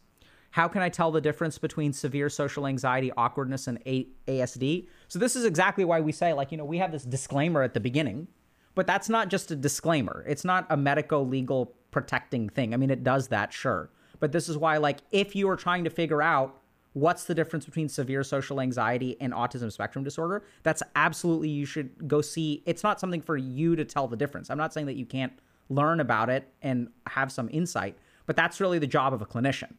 How 0.53 0.69
can 0.69 0.81
I 0.81 0.89
tell 0.89 1.11
the 1.11 1.21
difference 1.21 1.59
between 1.59 1.93
severe 1.93 2.31
social 2.31 2.67
anxiety, 2.67 3.13
awkwardness, 3.15 3.67
and 3.67 3.79
A- 3.85 4.09
ASD? 4.27 4.89
So, 5.09 5.19
this 5.19 5.37
is 5.37 5.45
exactly 5.45 5.85
why 5.85 6.01
we 6.01 6.13
say, 6.13 6.33
like, 6.33 6.51
you 6.51 6.57
know, 6.57 6.65
we 6.65 6.79
have 6.79 6.93
this 6.93 7.05
disclaimer 7.05 7.63
at 7.63 7.75
the 7.75 7.79
beginning, 7.79 8.27
but 8.75 8.87
that's 8.87 9.11
not 9.11 9.29
just 9.29 9.51
a 9.51 9.55
disclaimer. 9.55 10.25
It's 10.27 10.47
not 10.47 10.67
a 10.71 10.79
medico 10.79 11.23
legal 11.23 11.75
protecting 11.91 12.49
thing. 12.49 12.73
I 12.73 12.79
mean, 12.79 12.91
it 12.91 13.05
does 13.05 13.29
that, 13.29 13.53
sure. 13.53 13.91
But 14.19 14.33
this 14.33 14.49
is 14.49 14.57
why, 14.57 14.79
like, 14.79 15.01
if 15.13 15.37
you 15.37 15.47
are 15.51 15.57
trying 15.57 15.85
to 15.85 15.91
figure 15.91 16.23
out 16.23 16.60
what's 16.93 17.25
the 17.25 17.35
difference 17.35 17.65
between 17.65 17.89
severe 17.89 18.25
social 18.25 18.61
anxiety 18.61 19.17
and 19.21 19.33
autism 19.33 19.71
spectrum 19.71 20.05
disorder, 20.05 20.43
that's 20.63 20.83
absolutely 20.97 21.49
you 21.49 21.65
should 21.65 22.09
go 22.09 22.21
see. 22.21 22.63
It's 22.67 22.83
not 22.83 22.99
something 22.99 23.21
for 23.21 23.37
you 23.37 23.77
to 23.77 23.85
tell 23.85 24.09
the 24.09 24.17
difference. 24.17 24.51
I'm 24.51 24.59
not 24.59 24.73
saying 24.73 24.87
that 24.87 24.97
you 24.97 25.07
can't 25.07 25.33
learn 25.69 26.01
about 26.01 26.29
it 26.29 26.53
and 26.63 26.89
have 27.07 27.31
some 27.31 27.49
insight, 27.53 27.97
but 28.27 28.37
that's 28.37 28.61
really 28.61 28.79
the 28.79 28.87
job 28.87 29.15
of 29.15 29.23
a 29.23 29.27
clinician. 29.27 29.75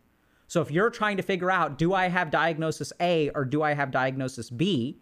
So 0.47 0.61
if 0.61 0.71
you're 0.71 0.89
trying 0.89 1.17
to 1.17 1.23
figure 1.23 1.51
out, 1.51 1.77
do 1.77 1.93
I 1.93 2.09
have 2.09 2.29
diagnosis 2.29 2.91
A 2.99 3.29
or 3.35 3.45
do 3.45 3.61
I 3.61 3.73
have 3.73 3.91
diagnosis 3.91 4.49
B? 4.49 4.99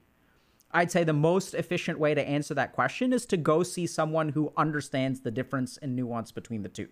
I'd 0.71 0.91
say 0.91 1.03
the 1.03 1.13
most 1.13 1.55
efficient 1.55 1.99
way 1.99 2.13
to 2.13 2.27
answer 2.27 2.53
that 2.53 2.73
question 2.73 3.11
is 3.13 3.25
to 3.27 3.37
go 3.37 3.63
see 3.63 3.87
someone 3.87 4.29
who 4.29 4.53
understands 4.55 5.21
the 5.21 5.31
difference 5.31 5.77
and 5.77 5.95
nuance 5.95 6.31
between 6.31 6.61
the 6.61 6.69
two. 6.69 6.89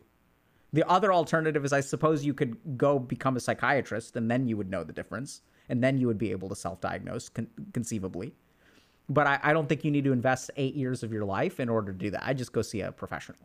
The 0.74 0.88
other 0.90 1.14
alternative 1.14 1.64
is, 1.64 1.72
I 1.74 1.80
suppose, 1.80 2.26
you 2.26 2.34
could 2.34 2.58
go 2.78 3.00
become 3.00 3.38
a 3.38 3.40
psychiatrist 3.40 4.16
and 4.16 4.30
then 4.30 4.48
you 4.48 4.58
would 4.58 4.70
know 4.70 4.84
the 4.84 4.94
difference 4.94 5.42
and 5.70 5.84
then 5.84 5.98
you 5.98 6.08
would 6.08 6.18
be 6.18 6.32
able 6.32 6.50
to 6.50 6.56
self 6.56 6.82
diagnose 6.82 7.30
con- 7.30 7.48
conceivably. 7.74 8.34
But 9.10 9.28
I, 9.28 9.40
I 9.42 9.54
don't 9.54 9.70
think 9.70 9.86
you 9.86 9.92
need 9.92 10.04
to 10.04 10.12
invest 10.12 10.52
eight 10.58 10.76
years 10.76 11.04
of 11.04 11.14
your 11.14 11.24
life 11.24 11.60
in 11.60 11.70
order 11.70 11.94
to 11.94 11.98
do 11.98 12.12
that. 12.12 12.24
I 12.26 12.34
just 12.34 12.52
go 12.52 12.62
see 12.62 12.82
a 12.82 12.92
professional. 12.92 13.40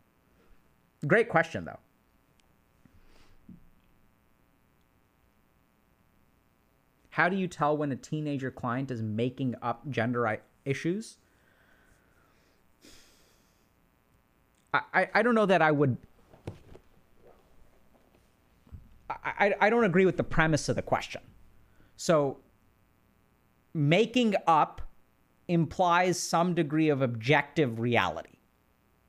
Great 1.06 1.28
question, 1.28 1.64
though. 1.64 1.78
How 7.10 7.28
do 7.28 7.36
you 7.36 7.46
tell 7.46 7.76
when 7.76 7.92
a 7.92 7.96
teenager 7.96 8.50
client 8.50 8.90
is 8.90 9.02
making 9.02 9.54
up 9.60 9.88
gender 9.90 10.40
issues? 10.64 11.18
I, 14.72 14.80
I, 14.94 15.08
I 15.14 15.22
don't 15.22 15.34
know 15.34 15.46
that 15.46 15.60
I 15.60 15.70
would. 15.70 15.98
I, 19.24 19.54
I 19.60 19.70
don't 19.70 19.84
agree 19.84 20.04
with 20.04 20.16
the 20.16 20.24
premise 20.24 20.68
of 20.68 20.76
the 20.76 20.82
question. 20.82 21.20
So, 21.96 22.38
making 23.74 24.34
up 24.46 24.80
implies 25.48 26.18
some 26.18 26.54
degree 26.54 26.88
of 26.88 27.02
objective 27.02 27.78
reality, 27.78 28.38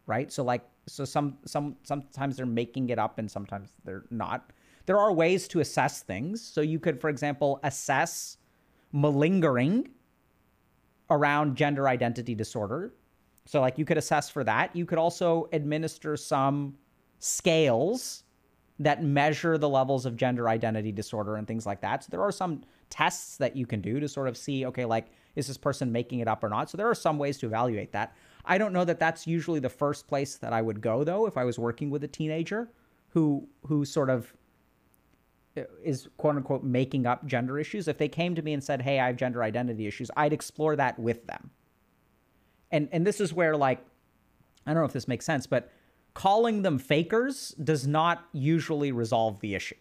right? 0.06 0.32
So, 0.32 0.44
like, 0.44 0.64
so 0.88 1.06
some 1.06 1.38
some 1.46 1.78
sometimes 1.84 2.38
they're 2.38 2.46
making 2.46 2.90
it 2.90 3.00
up 3.00 3.18
and 3.18 3.32
sometimes 3.32 3.72
they're 3.86 4.04
not 4.10 4.52
there 4.86 4.98
are 4.98 5.14
ways 5.14 5.48
to 5.50 5.60
assess 5.60 6.02
things. 6.02 6.42
So 6.42 6.62
you 6.62 6.80
could, 6.80 7.00
for 7.00 7.10
example, 7.10 7.60
assess 7.64 8.38
malingering 8.92 9.90
around 11.10 11.56
gender 11.56 11.88
identity 11.88 12.36
disorder. 12.36 12.94
So, 13.46 13.62
like, 13.62 13.78
you 13.78 13.86
could 13.86 13.98
assess 13.98 14.30
for 14.30 14.44
that. 14.44 14.76
You 14.76 14.86
could 14.86 14.98
also 14.98 15.50
administer 15.52 16.16
some 16.16 16.76
scales 17.20 18.24
that 18.80 19.04
measure 19.04 19.58
the 19.58 19.70
levels 19.70 20.06
of 20.06 20.18
gender 20.18 20.50
identity 20.50 20.92
disorder 20.92 21.36
and 21.36 21.48
things 21.48 21.66
like 21.66 21.82
that. 21.82 22.04
So, 22.04 22.08
there 22.10 22.22
are 22.22 22.32
some 22.32 22.64
tests 22.90 23.38
that 23.38 23.56
you 23.56 23.66
can 23.66 23.82
do 23.82 24.00
to 24.00 24.08
sort 24.08 24.28
of 24.28 24.36
see, 24.36 24.66
okay, 24.66 24.86
like, 24.86 25.08
is 25.36 25.48
this 25.48 25.58
person 25.58 25.92
making 25.92 26.20
it 26.20 26.28
up 26.28 26.44
or 26.44 26.50
not? 26.50 26.70
So, 26.70 26.78
there 26.78 26.90
are 26.90 26.96
some 26.96 27.18
ways 27.18 27.38
to 27.40 27.46
evaluate 27.46 27.92
that. 27.92 28.16
I 28.46 28.58
don't 28.58 28.74
know 28.74 28.86
that 28.86 29.00
that's 29.00 29.26
usually 29.26 29.60
the 29.60 29.70
first 29.70 30.08
place 30.08 30.36
that 30.38 30.54
I 30.54 30.62
would 30.62 30.82
go, 30.82 31.04
though, 31.04 31.26
if 31.28 31.38
I 31.38 31.44
was 31.44 31.58
working 31.58 31.90
with 31.90 32.04
a 32.04 32.08
teenager 32.08 32.70
who 33.10 33.48
who 33.68 33.86
sort 33.86 34.10
of 34.10 34.34
uh, 35.56 35.62
is 35.84 36.10
quote 36.18 36.36
unquote 36.36 36.64
making 36.64 37.06
up 37.06 37.26
gender 37.26 37.60
issues, 37.60 37.88
if 37.88 37.98
they 37.98 38.10
came 38.10 38.36
to 38.36 38.42
me 38.42 38.54
and 38.54 38.64
said, 38.64 38.82
"Hey, 38.82 39.00
I 39.00 39.08
have 39.08 39.18
gender 39.18 39.44
identity 39.44 39.88
issues," 39.88 40.10
I'd 40.18 40.34
explore 40.34 40.76
that 40.76 40.98
with 41.00 41.26
them. 41.28 41.52
And 42.72 42.90
and 42.92 43.06
this 43.06 43.22
is 43.22 43.34
where 43.34 43.56
like 43.56 43.86
I 44.66 44.74
don't 44.74 44.82
know 44.82 44.88
if 44.88 44.94
this 44.94 45.08
makes 45.08 45.26
sense, 45.26 45.46
but 45.46 45.72
calling 46.14 46.62
them 46.62 46.78
fakers 46.78 47.50
does 47.64 47.88
not 47.88 48.26
usually 48.34 48.92
resolve 48.92 49.40
the 49.40 49.56
issue. 49.56 49.76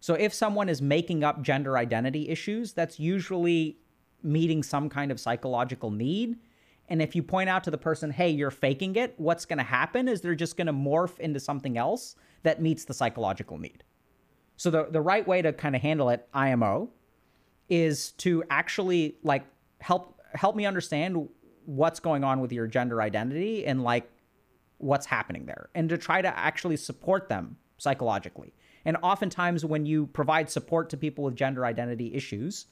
So 0.00 0.14
if 0.14 0.32
someone 0.32 0.68
is 0.68 0.82
making 0.82 1.24
up 1.24 1.42
gender 1.42 1.76
identity 1.76 2.28
issues, 2.28 2.72
that's 2.72 3.00
usually 3.00 3.78
meeting 4.22 4.62
some 4.62 4.88
kind 4.88 5.10
of 5.10 5.18
psychological 5.18 5.90
need. 5.90 6.36
And 6.88 7.02
if 7.02 7.16
you 7.16 7.22
point 7.22 7.48
out 7.48 7.64
to 7.64 7.70
the 7.70 7.78
person, 7.78 8.10
hey, 8.10 8.30
you're 8.30 8.50
faking 8.50 8.96
it, 8.96 9.14
what's 9.16 9.44
going 9.44 9.58
to 9.58 9.64
happen 9.64 10.08
is 10.08 10.20
they're 10.20 10.34
just 10.34 10.56
going 10.56 10.68
to 10.68 10.72
morph 10.72 11.18
into 11.18 11.40
something 11.40 11.76
else 11.76 12.16
that 12.42 12.62
meets 12.62 12.84
the 12.84 12.94
psychological 12.94 13.58
need. 13.58 13.82
So 14.56 14.70
the 14.70 14.86
the 14.90 15.00
right 15.00 15.26
way 15.26 15.42
to 15.42 15.52
kind 15.52 15.76
of 15.76 15.82
handle 15.82 16.08
it, 16.10 16.26
IMO, 16.32 16.90
is 17.68 18.12
to 18.12 18.42
actually 18.50 19.16
like 19.22 19.44
help 19.80 20.20
help 20.32 20.56
me 20.56 20.66
understand 20.66 21.28
what's 21.66 22.00
going 22.00 22.24
on 22.24 22.40
with 22.40 22.52
your 22.52 22.66
gender 22.66 23.02
identity 23.02 23.66
and 23.66 23.82
like 23.82 24.10
what's 24.78 25.06
happening 25.06 25.46
there 25.46 25.70
and 25.74 25.88
to 25.88 25.98
try 25.98 26.20
to 26.22 26.38
actually 26.38 26.76
support 26.76 27.28
them 27.28 27.56
psychologically. 27.78 28.54
And 28.84 28.96
oftentimes 29.02 29.64
when 29.64 29.86
you 29.86 30.06
provide 30.06 30.50
support 30.50 30.90
to 30.90 30.96
people 30.96 31.24
with 31.24 31.34
gender 31.34 31.66
identity 31.66 32.14
issues, 32.14 32.66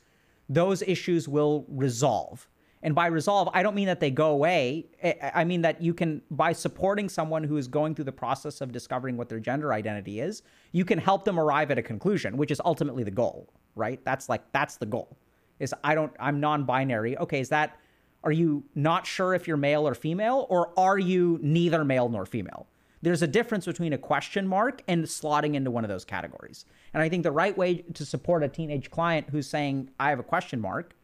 those 0.48 0.82
issues 0.82 1.28
will 1.28 1.64
resolve. 1.68 2.48
And 2.82 2.94
by 2.94 3.06
resolve, 3.06 3.48
I 3.54 3.62
don't 3.62 3.74
mean 3.74 3.86
that 3.86 3.98
they 3.98 4.10
go 4.10 4.30
away. 4.30 4.86
I 5.34 5.42
mean 5.44 5.62
that 5.62 5.80
you 5.80 5.94
can, 5.94 6.20
by 6.30 6.52
supporting 6.52 7.08
someone 7.08 7.42
who 7.42 7.56
is 7.56 7.66
going 7.66 7.94
through 7.94 8.04
the 8.04 8.12
process 8.12 8.60
of 8.60 8.72
discovering 8.72 9.16
what 9.16 9.30
their 9.30 9.40
gender 9.40 9.72
identity 9.72 10.20
is, 10.20 10.42
you 10.72 10.84
can 10.84 10.98
help 10.98 11.24
them 11.24 11.40
arrive 11.40 11.70
at 11.70 11.78
a 11.78 11.82
conclusion, 11.82 12.36
which 12.36 12.50
is 12.50 12.60
ultimately 12.62 13.02
the 13.02 13.10
goal, 13.10 13.48
right? 13.74 14.04
That's 14.04 14.28
like, 14.28 14.42
that's 14.52 14.76
the 14.76 14.86
goal. 14.86 15.16
Is 15.60 15.74
I 15.82 15.94
don't, 15.94 16.12
I'm 16.20 16.40
non 16.40 16.64
binary. 16.64 17.16
Okay, 17.16 17.40
is 17.40 17.48
that, 17.48 17.78
are 18.24 18.32
you 18.32 18.64
not 18.74 19.06
sure 19.06 19.34
if 19.34 19.46
you're 19.46 19.56
male 19.56 19.86
or 19.86 19.94
female, 19.94 20.46
or 20.48 20.72
are 20.78 20.98
you 20.98 21.38
neither 21.42 21.84
male 21.84 22.08
nor 22.08 22.26
female? 22.26 22.66
There's 23.02 23.22
a 23.22 23.26
difference 23.26 23.66
between 23.66 23.92
a 23.92 23.98
question 23.98 24.48
mark 24.48 24.82
and 24.88 25.04
slotting 25.04 25.54
into 25.54 25.70
one 25.70 25.84
of 25.84 25.90
those 25.90 26.06
categories. 26.06 26.64
And 26.94 27.02
I 27.02 27.08
think 27.08 27.22
the 27.22 27.32
right 27.32 27.56
way 27.56 27.84
to 27.92 28.04
support 28.04 28.42
a 28.42 28.48
teenage 28.48 28.90
client 28.90 29.28
who's 29.30 29.46
saying, 29.46 29.90
I 30.00 30.08
have 30.08 30.18
a 30.18 30.24
question 30.24 30.60
mark, 30.60 30.94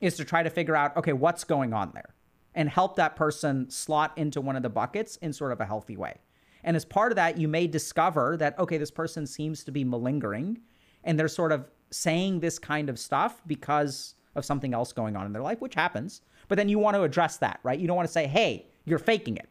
is 0.00 0.16
to 0.16 0.24
try 0.24 0.42
to 0.42 0.50
figure 0.50 0.74
out 0.74 0.96
okay 0.96 1.12
what's 1.12 1.44
going 1.44 1.72
on 1.72 1.90
there 1.94 2.14
and 2.54 2.68
help 2.68 2.96
that 2.96 3.16
person 3.16 3.68
slot 3.68 4.16
into 4.16 4.40
one 4.40 4.56
of 4.56 4.62
the 4.62 4.70
buckets 4.70 5.16
in 5.16 5.32
sort 5.32 5.52
of 5.52 5.60
a 5.60 5.66
healthy 5.66 5.96
way. 5.96 6.16
And 6.62 6.76
as 6.76 6.84
part 6.84 7.12
of 7.12 7.16
that, 7.16 7.36
you 7.36 7.46
may 7.46 7.66
discover 7.66 8.36
that, 8.38 8.58
okay, 8.58 8.78
this 8.78 8.90
person 8.90 9.26
seems 9.26 9.64
to 9.64 9.70
be 9.70 9.84
malingering 9.84 10.58
and 11.02 11.18
they're 11.18 11.28
sort 11.28 11.52
of 11.52 11.70
saying 11.90 12.40
this 12.40 12.58
kind 12.58 12.88
of 12.88 12.98
stuff 12.98 13.42
because 13.46 14.14
of 14.34 14.44
something 14.44 14.74
else 14.74 14.92
going 14.92 15.16
on 15.16 15.26
in 15.26 15.32
their 15.32 15.42
life, 15.42 15.60
which 15.60 15.74
happens. 15.74 16.22
But 16.48 16.56
then 16.56 16.68
you 16.68 16.78
want 16.78 16.94
to 16.96 17.02
address 17.02 17.38
that, 17.38 17.60
right? 17.62 17.78
You 17.78 17.86
don't 17.86 17.96
want 17.96 18.08
to 18.08 18.12
say, 18.12 18.26
hey, 18.26 18.66
you're 18.84 18.98
faking 18.98 19.36
it. 19.36 19.48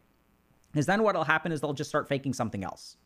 Because 0.72 0.86
then 0.86 1.02
what'll 1.02 1.24
happen 1.24 1.52
is 1.52 1.60
they'll 1.60 1.72
just 1.72 1.90
start 1.90 2.08
faking 2.08 2.32
something 2.32 2.64
else. 2.64 2.96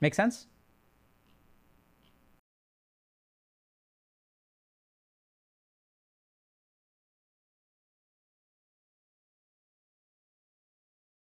Make 0.00 0.14
sense? 0.14 0.46